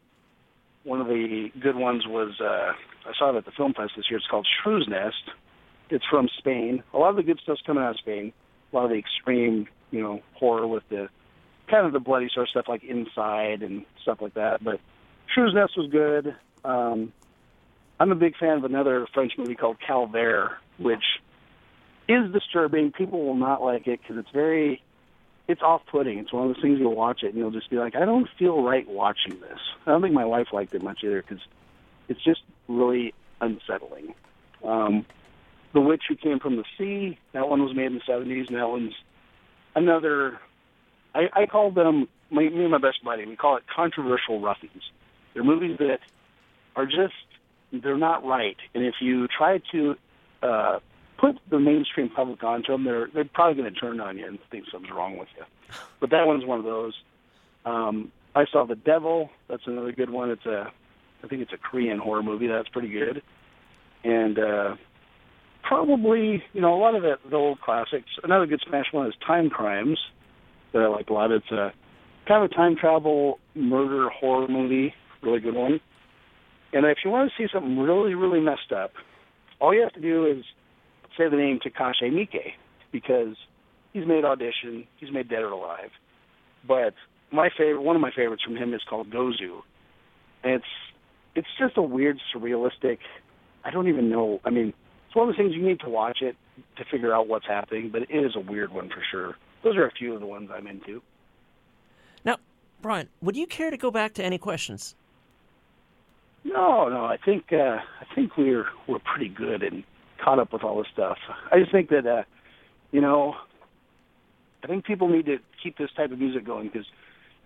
one 0.84 1.02
of 1.02 1.08
the 1.08 1.48
good 1.62 1.76
ones 1.76 2.04
was 2.08 2.36
uh, 2.40 2.74
I 3.10 3.14
saw 3.18 3.34
it 3.34 3.38
at 3.38 3.46
the 3.46 3.52
film 3.52 3.74
fest 3.74 3.94
this 3.96 4.06
year. 4.10 4.18
It's 4.18 4.28
called 4.30 4.48
Shrew's 4.64 4.88
Nest. 4.90 5.36
It's 5.90 6.06
from 6.10 6.30
Spain. 6.38 6.84
A 6.94 6.98
lot 6.98 7.10
of 7.10 7.16
the 7.16 7.24
good 7.24 7.40
stuff's 7.44 7.62
coming 7.66 7.84
out 7.84 7.92
of 7.92 7.98
Spain 7.98 8.34
a 8.74 8.76
lot 8.76 8.86
of 8.86 8.92
the 8.92 8.98
extreme, 8.98 9.68
you 9.92 10.02
know, 10.02 10.22
horror 10.34 10.68
with 10.68 10.84
the 10.90 11.08
kind 11.70 11.86
of 11.86 11.94
the 11.94 12.00
bloody 12.00 12.30
sort 12.34 12.48
of 12.48 12.50
stuff 12.50 12.66
like 12.68 12.84
Inside 12.84 13.62
and 13.62 13.86
stuff 14.02 14.18
like 14.22 14.34
that. 14.34 14.64
But 14.64 14.80
Shrew's 15.34 15.54
Nest 15.54 15.74
was 15.78 15.90
good. 15.90 16.36
Um, 16.64 17.12
I'm 18.00 18.12
a 18.12 18.16
big 18.16 18.36
fan 18.38 18.58
of 18.58 18.64
another 18.64 19.08
French 19.14 19.34
movie 19.38 19.56
called 19.56 19.78
Calvaire, 19.88 20.56
which 20.78 21.04
is 22.08 22.32
disturbing. 22.32 22.92
People 22.92 23.26
will 23.26 23.36
not 23.36 23.62
like 23.62 23.88
it 23.88 24.02
because 24.02 24.18
it's 24.18 24.32
very 24.32 24.82
it's 25.48 25.62
off-putting. 25.62 26.20
It's 26.20 26.32
one 26.32 26.48
of 26.50 26.56
those 26.56 26.62
things 26.62 26.80
you'll 26.80 26.96
watch 26.96 27.24
it 27.24 27.28
and 27.28 27.38
you'll 27.38 27.52
just 27.52 27.70
be 27.70 27.78
like, 27.78 27.96
I 27.96 28.06
don't 28.06 28.30
feel 28.40 28.64
right 28.64 28.88
watching 28.88 29.40
this. 29.42 29.60
I 29.86 29.92
don't 29.92 30.02
think 30.02 30.14
my 30.14 30.26
wife 30.26 30.48
liked 30.54 30.74
it 30.74 30.82
much 30.82 31.00
either 31.04 31.22
because 31.22 31.44
it's 32.08 32.24
just 32.24 32.42
really 32.68 33.14
unsettling. 33.42 34.14
Um, 34.64 35.06
the 35.74 35.82
Witch 35.82 36.04
Who 36.08 36.16
Came 36.16 36.40
from 36.40 36.56
the 36.56 36.64
Sea, 36.78 37.18
that 37.34 37.50
one 37.50 37.62
was 37.62 37.76
made 37.76 37.88
in 37.88 37.96
the 37.96 38.02
70s, 38.02 38.48
and 38.48 38.58
that 38.58 38.70
one's 38.70 38.94
another. 39.76 40.40
I, 41.14 41.28
I 41.34 41.46
call 41.46 41.72
them, 41.72 42.08
me 42.32 42.48
and 42.48 42.72
my 42.72 42.78
best 42.78 43.04
buddy, 43.04 43.26
we 43.26 43.36
call 43.36 43.58
it 43.58 43.64
controversial 43.74 44.40
roughings. 44.40 44.84
They're 45.34 45.44
movies 45.44 45.78
that 45.80 46.00
are 46.76 46.86
just, 46.86 47.14
they're 47.72 47.98
not 47.98 48.26
right. 48.26 48.58
And 48.74 48.86
if 48.86 48.96
you 49.02 49.28
try 49.28 49.62
to 49.72 49.96
uh, 50.42 50.80
put 51.18 51.38
the 51.50 51.60
mainstream 51.60 52.10
public 52.10 52.44
onto 52.44 52.72
them, 52.72 52.84
they're, 52.84 53.08
they're 53.14 53.26
probably 53.26 53.62
going 53.62 53.74
to 53.74 53.80
turn 53.80 54.00
on 54.00 54.18
you 54.18 54.28
and 54.28 54.40
think 54.52 54.66
something's 54.72 54.94
wrong 54.94 55.18
with 55.18 55.30
you. 55.38 55.44
But 56.00 56.12
that 56.12 56.28
one's 56.28 56.46
one 56.46 56.60
of 56.60 56.66
those. 56.66 56.94
Um, 57.66 58.12
I 58.36 58.46
saw 58.52 58.66
The 58.66 58.76
Devil. 58.76 59.30
That's 59.48 59.64
another 59.66 59.92
good 59.92 60.10
one. 60.10 60.30
It's 60.32 60.46
a, 60.46 60.72
I 61.24 61.28
think 61.28 61.42
it's 61.42 61.54
a 61.54 61.58
Korean 61.58 62.00
horror 62.00 62.24
movie. 62.24 62.48
That's 62.48 62.68
pretty 62.70 62.90
good. 62.90 63.22
And 64.04 64.38
uh, 64.38 64.76
probably, 65.62 66.44
you 66.54 66.62
know, 66.62 66.74
a 66.74 66.80
lot 66.80 66.96
of 66.96 67.04
the, 67.04 67.18
the 67.30 67.36
old 67.36 67.62
classics. 67.62 68.10
Another 68.24 68.46
good 68.46 68.62
smash 68.68 68.88
one 68.92 69.08
is 69.08 69.14
Time 69.26 69.50
Crimes 69.50 70.00
that 70.74 70.82
I 70.82 70.88
like 70.88 71.10
a 71.10 71.14
lot. 71.14 71.32
It's 71.32 71.52
a 71.52 71.72
kind 72.28 72.44
of 72.44 72.52
a 72.52 72.54
time 72.54 72.76
travel 72.76 73.40
murder 73.56 74.10
horror 74.10 74.48
movie, 74.48 74.94
really 75.24 75.40
good 75.40 75.56
one. 75.56 75.80
And 76.74 76.86
if 76.86 77.00
you 77.04 77.12
want 77.12 77.32
to 77.32 77.42
see 77.42 77.50
something 77.52 77.78
really, 77.78 78.16
really 78.16 78.40
messed 78.40 78.72
up, 78.76 78.92
all 79.60 79.74
you 79.74 79.82
have 79.82 79.94
to 79.94 80.02
do 80.02 80.26
is 80.26 80.44
say 81.18 81.30
the 81.30 81.38
name 81.38 81.60
Takashi 81.60 82.12
Miike 82.12 82.54
because 82.92 83.36
he's 83.94 84.06
made 84.08 84.26
Audition, 84.26 84.88
he's 84.98 85.12
made 85.12 85.30
Dead 85.30 85.44
or 85.44 85.52
Alive. 85.52 85.92
But 86.68 86.94
my 87.32 87.50
favorite, 87.56 87.82
one 87.82 87.96
of 87.96 88.02
my 88.02 88.12
favorites 88.16 88.44
from 88.44 88.56
him 88.56 88.74
is 88.74 88.82
called 88.90 89.10
Gozu. 89.10 89.62
And 90.44 90.54
it's 90.54 90.66
it's 91.36 91.48
just 91.58 91.78
a 91.78 91.82
weird, 91.82 92.20
surrealistic. 92.36 93.00
I 93.64 93.72
don't 93.72 93.88
even 93.88 94.10
know. 94.10 94.40
I 94.46 94.50
mean, 94.50 94.74
it's 95.08 95.16
one 95.16 95.30
of 95.30 95.36
the 95.36 95.42
things 95.42 95.56
you 95.56 95.66
need 95.66 95.80
to 95.80 95.90
watch 95.90 96.22
it 96.22 96.36
to 96.78 96.86
figure 96.86 97.14
out 97.14 97.28
what's 97.28 97.48
happening, 97.48 97.90
but 97.92 98.04
it 98.04 98.10
is 98.12 98.36
a 98.36 98.40
weird 98.40 98.72
one 98.72 98.90
for 98.90 99.04
sure. 99.10 99.36
Those 99.64 99.76
are 99.78 99.86
a 99.86 99.92
few 99.92 100.14
of 100.14 100.20
the 100.20 100.28
ones 100.28 100.50
I'm 100.54 100.68
into. 100.68 101.02
Now, 102.24 102.38
Brian, 102.82 103.10
would 103.22 103.36
you 103.36 103.48
care 103.48 103.72
to 103.72 103.78
go 103.78 103.90
back 103.90 104.14
to 104.16 104.24
any 104.24 104.38
questions? 104.38 104.96
No, 106.44 106.90
no. 106.90 107.06
I 107.06 107.18
think 107.24 107.46
uh, 107.52 107.78
I 107.78 108.16
think 108.16 108.38
we're 108.38 108.66
we're 108.88 109.00
pretty 109.00 109.30
good 109.34 109.64
and 109.64 109.84
caught 110.24 110.40
up 110.40 110.54
with 110.54 110.64
all 110.64 110.78
this 110.78 110.88
stuff. 110.94 111.18
I 111.52 111.60
just 111.60 111.72
think 111.72 111.90
that 111.90 112.06
uh, 112.06 112.24
you 112.92 113.02
know, 113.02 113.34
I 114.64 114.68
think 114.68 114.86
people 114.86 115.10
need 115.10 115.26
to 115.26 115.38
keep 115.62 115.78
this 115.78 115.90
type 115.96 116.12
of 116.12 116.20
music 116.20 116.46
going 116.46 116.68
because 116.68 116.86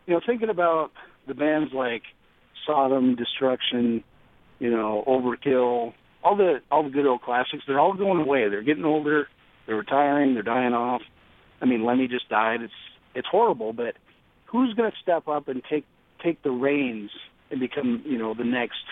you 0.05 0.13
know, 0.13 0.21
thinking 0.25 0.49
about 0.49 0.91
the 1.27 1.33
bands 1.33 1.71
like 1.73 2.03
Sodom, 2.65 3.15
Destruction, 3.15 4.03
you 4.59 4.71
know, 4.71 5.03
Overkill, 5.07 5.93
all 6.23 6.35
the 6.35 6.61
all 6.71 6.83
the 6.83 6.89
good 6.89 7.05
old 7.05 7.21
classics, 7.21 7.63
they're 7.67 7.79
all 7.79 7.93
going 7.93 8.21
away. 8.21 8.49
They're 8.49 8.63
getting 8.63 8.85
older, 8.85 9.27
they're 9.65 9.75
retiring, 9.75 10.33
they're 10.33 10.43
dying 10.43 10.73
off. 10.73 11.01
I 11.61 11.65
mean, 11.65 11.85
Lemmy 11.85 12.07
just 12.07 12.29
died. 12.29 12.61
It's 12.61 12.73
it's 13.13 13.27
horrible, 13.29 13.73
but 13.73 13.95
who's 14.45 14.73
going 14.73 14.89
to 14.89 14.97
step 15.01 15.27
up 15.27 15.47
and 15.47 15.61
take 15.69 15.85
take 16.23 16.41
the 16.43 16.51
reins 16.51 17.11
and 17.51 17.59
become, 17.59 18.03
you 18.05 18.17
know, 18.17 18.33
the 18.33 18.43
next, 18.43 18.83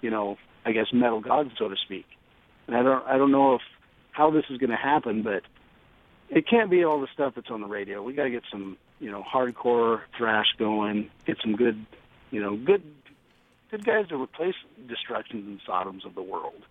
you 0.00 0.10
know, 0.10 0.36
I 0.64 0.72
guess 0.72 0.86
metal 0.92 1.20
god, 1.20 1.50
so 1.58 1.68
to 1.68 1.76
speak? 1.76 2.06
And 2.66 2.76
I 2.76 2.82
don't 2.82 3.06
I 3.06 3.18
don't 3.18 3.32
know 3.32 3.54
if 3.54 3.62
how 4.12 4.30
this 4.30 4.44
is 4.50 4.58
going 4.58 4.70
to 4.70 4.76
happen, 4.76 5.22
but 5.22 5.42
it 6.28 6.46
can't 6.48 6.70
be 6.70 6.84
all 6.84 7.00
the 7.00 7.08
stuff 7.12 7.34
that's 7.34 7.50
on 7.50 7.60
the 7.60 7.66
radio. 7.66 8.02
We 8.02 8.12
got 8.12 8.24
to 8.24 8.30
get 8.30 8.44
some, 8.50 8.76
you 9.00 9.10
know, 9.10 9.22
hardcore 9.22 10.02
thrash 10.16 10.46
going, 10.58 11.10
get 11.26 11.38
some 11.42 11.56
good, 11.56 11.84
you 12.30 12.40
know, 12.40 12.56
good 12.56 12.82
good 13.70 13.84
guys 13.84 14.08
to 14.08 14.20
replace 14.20 14.56
destructions 14.88 15.46
and 15.46 15.60
sodoms 15.66 16.04
of 16.04 16.14
the 16.14 16.22
world. 16.22 16.62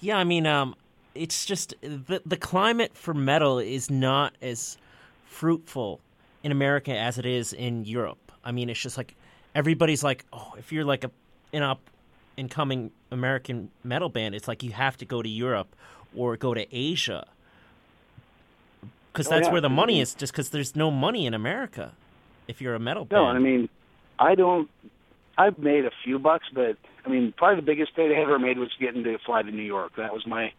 Yeah, 0.00 0.16
I 0.16 0.24
mean, 0.24 0.46
um, 0.46 0.74
it's 1.14 1.44
just 1.44 1.74
the 1.80 2.22
the 2.24 2.36
climate 2.36 2.96
for 2.96 3.14
metal 3.14 3.58
is 3.58 3.90
not 3.90 4.34
as 4.42 4.76
fruitful 5.24 6.00
in 6.42 6.52
America 6.52 6.96
as 6.96 7.18
it 7.18 7.26
is 7.26 7.52
in 7.52 7.84
Europe. 7.84 8.32
I 8.44 8.52
mean, 8.52 8.68
it's 8.68 8.80
just 8.80 8.96
like 8.96 9.14
everybody's 9.54 10.02
like, 10.02 10.24
oh, 10.32 10.54
if 10.58 10.72
you're 10.72 10.84
like 10.84 11.04
a 11.04 11.10
an 11.52 11.62
up 11.62 11.80
incoming 12.36 12.90
American 13.10 13.70
metal 13.84 14.08
band, 14.08 14.34
it's 14.34 14.48
like 14.48 14.62
you 14.62 14.72
have 14.72 14.96
to 14.98 15.04
go 15.04 15.22
to 15.22 15.28
Europe 15.28 15.74
or 16.16 16.36
go 16.36 16.54
to 16.54 16.66
Asia 16.76 17.26
because 19.12 19.28
Oh, 19.28 19.30
that's 19.30 19.46
yeah. 19.46 19.52
where 19.52 19.60
the 19.60 19.68
money 19.68 20.00
is. 20.00 20.14
Just 20.14 20.32
because 20.32 20.50
there's 20.50 20.74
no 20.74 20.90
money 20.90 21.26
in 21.26 21.34
America 21.34 21.92
if 22.48 22.60
you're 22.60 22.74
a 22.74 22.80
metal 22.80 23.04
band. 23.04 23.22
No, 23.22 23.26
I 23.28 23.38
mean, 23.38 23.68
I 24.18 24.34
don't. 24.34 24.68
I've 25.38 25.58
made 25.58 25.84
a 25.84 25.90
few 26.04 26.18
bucks, 26.18 26.46
but 26.52 26.76
I 27.04 27.08
mean, 27.08 27.32
probably 27.36 27.56
the 27.56 27.66
biggest 27.66 27.94
payday 27.96 28.16
I 28.18 28.22
ever 28.22 28.38
made 28.38 28.58
was 28.58 28.70
getting 28.80 29.02
to 29.04 29.18
fly 29.24 29.42
to 29.42 29.50
New 29.50 29.62
York. 29.62 29.92
That 29.96 30.12
was 30.12 30.26
my 30.26 30.52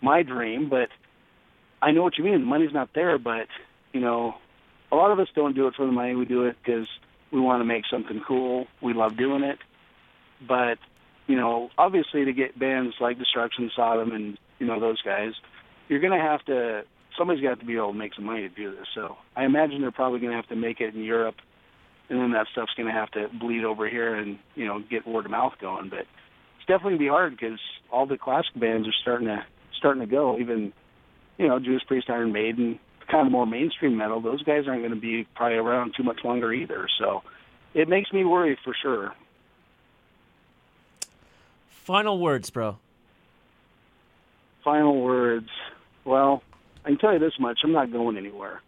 my 0.00 0.22
dream. 0.22 0.68
But 0.68 0.88
I 1.82 1.90
know 1.92 2.02
what 2.02 2.16
you 2.18 2.24
mean. 2.24 2.40
The 2.40 2.46
money's 2.46 2.72
not 2.72 2.90
there, 2.94 3.18
but 3.18 3.46
you 3.92 4.00
know, 4.00 4.34
a 4.92 4.96
lot 4.96 5.10
of 5.10 5.18
us 5.18 5.28
don't 5.34 5.54
do 5.54 5.66
it 5.66 5.74
for 5.74 5.86
the 5.86 5.92
money. 5.92 6.14
We 6.14 6.24
do 6.24 6.44
it 6.44 6.56
because 6.62 6.86
we 7.30 7.40
want 7.40 7.60
to 7.60 7.64
make 7.64 7.84
something 7.90 8.22
cool. 8.26 8.66
We 8.82 8.94
love 8.94 9.16
doing 9.16 9.42
it. 9.42 9.58
But 10.46 10.78
you 11.26 11.36
know, 11.36 11.70
obviously, 11.76 12.24
to 12.24 12.32
get 12.32 12.58
bands 12.58 12.94
like 13.00 13.18
Destruction, 13.18 13.70
Sodom, 13.74 14.12
and 14.12 14.38
you 14.58 14.66
know 14.66 14.80
those 14.80 15.02
guys, 15.02 15.32
you're 15.88 16.00
going 16.00 16.18
to 16.18 16.24
have 16.24 16.44
to. 16.46 16.84
Somebody's 17.16 17.42
got 17.42 17.58
to 17.58 17.66
be 17.66 17.74
able 17.76 17.92
to 17.92 17.98
make 17.98 18.14
some 18.14 18.24
money 18.24 18.42
to 18.42 18.48
do 18.48 18.70
this. 18.70 18.86
So 18.94 19.16
I 19.34 19.44
imagine 19.44 19.80
they're 19.80 19.90
probably 19.90 20.20
going 20.20 20.30
to 20.30 20.36
have 20.36 20.48
to 20.48 20.56
make 20.56 20.80
it 20.80 20.94
in 20.94 21.02
Europe 21.02 21.34
and 22.08 22.20
then 22.20 22.32
that 22.32 22.46
stuff's 22.52 22.72
going 22.74 22.86
to 22.86 22.92
have 22.92 23.10
to 23.12 23.28
bleed 23.38 23.64
over 23.64 23.88
here 23.88 24.14
and 24.14 24.38
you 24.54 24.66
know 24.66 24.80
get 24.90 25.06
word 25.06 25.24
of 25.24 25.30
mouth 25.30 25.54
going. 25.60 25.88
But 25.88 26.00
it's 26.56 26.66
definitely 26.66 26.92
gonna 26.92 26.98
be 26.98 27.08
hard 27.08 27.36
because 27.36 27.60
all 27.90 28.06
the 28.06 28.18
classic 28.18 28.58
bands 28.58 28.88
are 28.88 28.94
starting 29.02 29.28
to 29.28 29.44
starting 29.76 30.00
to 30.00 30.08
go. 30.08 30.38
Even 30.38 30.72
you 31.36 31.48
know 31.48 31.58
Judas 31.58 31.82
Priest, 31.86 32.08
Iron 32.08 32.32
Maiden, 32.32 32.78
kind 33.10 33.26
of 33.26 33.32
more 33.32 33.46
mainstream 33.46 33.96
metal. 33.96 34.20
Those 34.20 34.42
guys 34.42 34.64
aren't 34.66 34.82
going 34.82 34.94
to 34.94 35.00
be 35.00 35.26
probably 35.34 35.56
around 35.56 35.94
too 35.96 36.02
much 36.02 36.20
longer 36.24 36.52
either. 36.52 36.88
So 36.98 37.22
it 37.74 37.88
makes 37.88 38.12
me 38.12 38.24
worry 38.24 38.58
for 38.64 38.74
sure. 38.80 39.14
Final 41.68 42.18
words, 42.18 42.50
bro. 42.50 42.78
Final 44.62 45.00
words. 45.00 45.48
Well, 46.04 46.42
I 46.84 46.88
can 46.88 46.98
tell 46.98 47.12
you 47.12 47.18
this 47.18 47.38
much: 47.40 47.60
I'm 47.64 47.72
not 47.72 47.90
going 47.90 48.16
anywhere. 48.16 48.60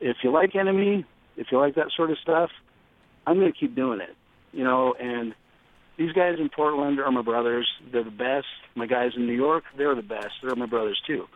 If 0.00 0.16
you 0.22 0.30
like 0.30 0.54
Enemy, 0.54 1.04
if 1.36 1.48
you 1.50 1.58
like 1.58 1.76
that 1.76 1.90
sort 1.96 2.10
of 2.10 2.18
stuff, 2.18 2.50
I'm 3.26 3.38
going 3.38 3.52
to 3.52 3.58
keep 3.58 3.74
doing 3.74 4.00
it. 4.00 4.16
You 4.52 4.64
know, 4.64 4.94
and 4.98 5.34
these 5.96 6.12
guys 6.12 6.36
in 6.38 6.48
Portland 6.48 6.98
are 7.00 7.10
my 7.10 7.22
brothers. 7.22 7.68
They're 7.92 8.04
the 8.04 8.10
best. 8.10 8.46
My 8.74 8.86
guys 8.86 9.12
in 9.16 9.26
New 9.26 9.34
York, 9.34 9.64
they're 9.76 9.94
the 9.94 10.02
best. 10.02 10.34
They're 10.42 10.56
my 10.56 10.66
brothers 10.66 11.00
too. 11.06 11.26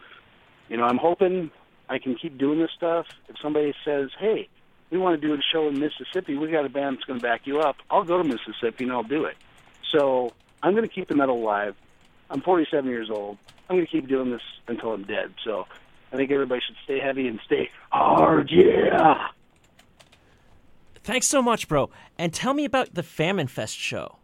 You 0.68 0.76
know, 0.76 0.84
I'm 0.84 0.98
hoping 0.98 1.50
I 1.92 1.98
can 1.98 2.14
keep 2.14 2.38
doing 2.38 2.58
this 2.58 2.70
stuff. 2.74 3.06
If 3.28 3.36
somebody 3.40 3.74
says, 3.84 4.10
"Hey, 4.18 4.48
we 4.90 4.98
want 4.98 5.20
to 5.20 5.26
do 5.26 5.34
a 5.34 5.38
show 5.52 5.68
in 5.68 5.78
Mississippi. 5.78 6.36
We 6.36 6.50
got 6.50 6.64
a 6.64 6.70
band 6.70 6.96
that's 6.96 7.04
going 7.04 7.20
to 7.20 7.22
back 7.22 7.46
you 7.46 7.60
up," 7.60 7.76
I'll 7.90 8.04
go 8.04 8.18
to 8.18 8.24
Mississippi 8.24 8.84
and 8.84 8.92
I'll 8.92 9.02
do 9.02 9.24
it. 9.24 9.36
So 9.90 10.32
I'm 10.62 10.72
going 10.72 10.88
to 10.88 10.94
keep 10.94 11.08
the 11.08 11.14
metal 11.14 11.36
alive. 11.36 11.76
I'm 12.30 12.40
47 12.40 12.88
years 12.88 13.10
old. 13.10 13.36
I'm 13.68 13.76
going 13.76 13.86
to 13.86 13.92
keep 13.92 14.08
doing 14.08 14.30
this 14.30 14.40
until 14.66 14.92
I'm 14.92 15.04
dead. 15.04 15.34
So 15.44 15.66
I 16.12 16.16
think 16.16 16.30
everybody 16.30 16.62
should 16.66 16.76
stay 16.84 16.98
heavy 16.98 17.28
and 17.28 17.38
stay 17.44 17.70
hard. 17.90 18.50
Yeah. 18.50 19.28
Thanks 21.04 21.26
so 21.26 21.42
much, 21.42 21.68
bro. 21.68 21.90
And 22.16 22.32
tell 22.32 22.54
me 22.54 22.64
about 22.64 22.94
the 22.94 23.02
Famine 23.02 23.48
Fest 23.48 23.76
show. 23.76 24.16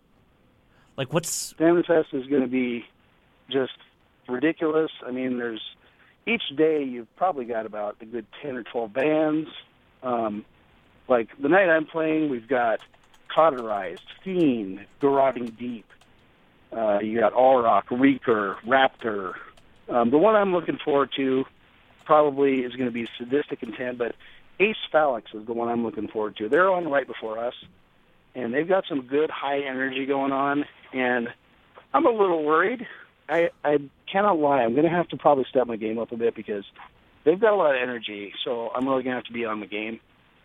Like, 0.97 1.13
what's 1.13 1.53
Famine 1.53 1.83
Fest 1.83 2.09
is 2.13 2.27
going 2.27 2.43
to 2.43 2.49
be 2.49 2.87
just 3.51 3.77
ridiculous. 4.27 4.91
I 5.07 5.11
mean, 5.11 5.39
there's 5.39 5.63
each 6.27 6.43
day 6.57 6.83
you've 6.83 7.15
probably 7.17 7.45
got 7.45 7.67
about 7.67 7.97
a 8.01 8.05
good 8.05 8.27
10 8.43 8.57
or 8.57 8.63
12 8.63 8.93
bands. 8.93 9.49
Um, 10.03 10.45
like 11.09 11.29
the 11.41 11.49
night 11.49 11.69
I'm 11.71 11.87
playing, 11.87 12.29
we've 12.29 12.49
got 12.49 12.81
Cauterized, 13.35 14.03
Fiend, 14.23 14.85
Garroting 15.01 15.57
Deep. 15.57 15.87
Uh, 16.71 16.99
you 17.01 17.19
got 17.19 17.33
All 17.33 17.63
Rock, 17.63 17.87
Reeker, 17.91 18.57
Raptor. 18.67 19.35
Um, 19.89 20.11
the 20.11 20.19
one 20.19 20.35
I'm 20.35 20.53
looking 20.53 20.79
forward 20.79 21.11
to 21.17 21.45
probably 22.05 22.63
is 22.63 22.75
going 22.75 22.89
to 22.89 22.93
be 22.93 23.09
Sadistic 23.17 23.63
Intent, 23.63 23.99
but 23.99 24.15
Ace 24.61 24.77
Phalanx 24.91 25.31
is 25.35 25.47
the 25.47 25.53
one 25.53 25.69
I'm 25.69 25.85
looking 25.85 26.09
forward 26.09 26.37
to. 26.37 26.49
They're 26.49 26.71
on 26.71 26.89
right 26.89 27.07
before 27.07 27.39
us, 27.39 27.55
and 28.35 28.53
they've 28.53 28.69
got 28.69 28.85
some 28.89 29.03
good 29.03 29.31
high 29.31 29.61
energy 29.61 30.05
going 30.05 30.33
on, 30.33 30.65
and 30.93 31.29
I'm 31.95 32.07
a 32.07 32.11
little 32.11 32.45
worried. 32.45 32.87
I, 33.29 33.51
I 33.65 33.79
cannot 34.11 34.39
lie. 34.39 34.63
I'm 34.63 34.73
going 34.73 34.85
to 34.85 34.91
have 34.91 35.09
to 35.09 35.17
probably 35.17 35.45
step 35.51 35.67
my 35.67 35.77
game 35.77 35.99
up 35.99 36.13
a 36.13 36.17
bit 36.17 36.35
because 36.35 36.65
they've 37.25 37.41
got 37.41 37.53
a 37.53 37.57
lot 37.57 37.75
of 37.75 37.83
energy, 37.83 38.33
so 38.45 38.71
I'm 38.75 38.87
really 38.87 39.03
going 39.03 39.13
to 39.13 39.19
have 39.19 39.25
to 39.25 39.33
be 39.33 39.45
on 39.45 39.61
the 39.61 39.67
game. 39.67 40.01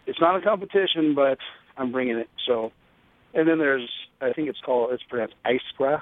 It's 0.06 0.20
not 0.20 0.36
a 0.36 0.42
competition, 0.42 1.16
but 1.16 1.38
I'm 1.78 1.92
bringing 1.92 2.18
it. 2.18 2.30
So, 2.46 2.72
and 3.34 3.48
then 3.48 3.58
there's, 3.58 3.90
I 4.22 4.34
think 4.34 4.50
it's 4.50 4.60
called, 4.60 4.92
it's 4.92 5.04
pronounced 5.04 5.36
Iskra. 5.46 6.02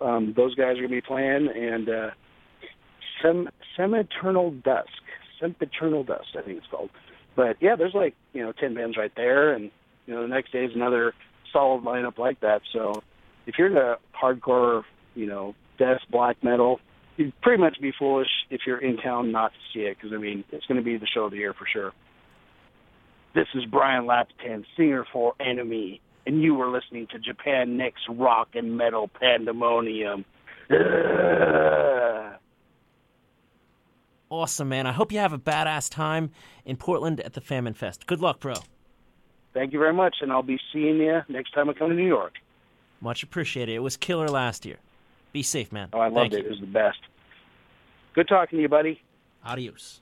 Um, 0.00 0.34
those 0.36 0.54
guys 0.54 0.72
are 0.72 0.86
going 0.86 0.90
to 0.90 0.96
be 0.96 1.00
playing, 1.00 1.48
and 1.48 1.88
uh, 1.88 2.10
Sem 3.22 3.48
Semiternal 3.76 4.50
Dusk, 4.50 4.88
Sempiternal 5.40 6.04
Dust, 6.04 6.36
I 6.36 6.42
think 6.42 6.58
it's 6.58 6.66
called. 6.70 6.90
But 7.36 7.56
yeah, 7.60 7.76
there's 7.76 7.94
like 7.94 8.14
you 8.32 8.42
know 8.42 8.52
ten 8.52 8.74
bands 8.74 8.96
right 8.96 9.12
there, 9.16 9.52
and 9.52 9.70
you 10.06 10.14
know 10.14 10.22
the 10.22 10.28
next 10.28 10.52
day 10.52 10.64
is 10.64 10.74
another 10.74 11.14
solid 11.52 11.84
lineup 11.84 12.18
like 12.18 12.40
that. 12.40 12.62
So 12.72 13.02
if 13.46 13.54
you're 13.58 13.68
into 13.68 13.96
hardcore, 14.20 14.82
you 15.14 15.26
know, 15.26 15.54
death 15.78 16.00
black 16.10 16.42
metal, 16.42 16.80
you'd 17.16 17.38
pretty 17.40 17.60
much 17.60 17.80
be 17.80 17.92
foolish 17.98 18.28
if 18.50 18.62
you're 18.66 18.78
in 18.78 18.96
town 18.96 19.32
not 19.32 19.52
to 19.52 19.58
see 19.72 19.84
it 19.84 19.96
because 19.96 20.14
I 20.14 20.18
mean 20.18 20.44
it's 20.50 20.66
going 20.66 20.78
to 20.78 20.84
be 20.84 20.96
the 20.96 21.06
show 21.06 21.24
of 21.24 21.32
the 21.32 21.38
year 21.38 21.54
for 21.54 21.66
sure. 21.70 21.92
This 23.34 23.46
is 23.54 23.64
Brian 23.66 24.06
Lapton, 24.06 24.64
singer 24.76 25.04
for 25.12 25.34
Enemy, 25.38 26.00
and 26.26 26.42
you 26.42 26.54
were 26.54 26.70
listening 26.70 27.06
to 27.12 27.18
Japan 27.18 27.76
Next 27.76 28.02
Rock 28.08 28.48
and 28.54 28.76
Metal 28.76 29.08
Pandemonium. 29.20 30.24
Ugh. 30.70 32.34
Awesome, 34.30 34.68
man. 34.68 34.86
I 34.86 34.92
hope 34.92 35.10
you 35.10 35.20
have 35.20 35.32
a 35.32 35.38
badass 35.38 35.90
time 35.90 36.30
in 36.66 36.76
Portland 36.76 37.18
at 37.20 37.32
the 37.32 37.40
Famine 37.40 37.72
Fest. 37.72 38.06
Good 38.06 38.20
luck, 38.20 38.40
bro. 38.40 38.56
Thank 39.54 39.72
you 39.72 39.78
very 39.78 39.94
much, 39.94 40.16
and 40.20 40.30
I'll 40.30 40.42
be 40.42 40.58
seeing 40.70 40.98
you 40.98 41.22
next 41.28 41.52
time 41.52 41.70
I 41.70 41.72
come 41.72 41.88
to 41.88 41.94
New 41.94 42.06
York. 42.06 42.34
Much 43.00 43.22
appreciated. 43.22 43.74
It 43.74 43.78
was 43.78 43.96
killer 43.96 44.28
last 44.28 44.66
year. 44.66 44.76
Be 45.32 45.42
safe, 45.42 45.72
man. 45.72 45.88
Oh, 45.92 45.98
I 45.98 46.08
loved 46.08 46.32
Thank 46.32 46.34
it. 46.34 46.38
You. 46.40 46.46
It 46.46 46.50
was 46.50 46.60
the 46.60 46.66
best. 46.66 46.98
Good 48.14 48.28
talking 48.28 48.58
to 48.58 48.62
you, 48.62 48.68
buddy. 48.68 49.00
Adios. 49.44 50.00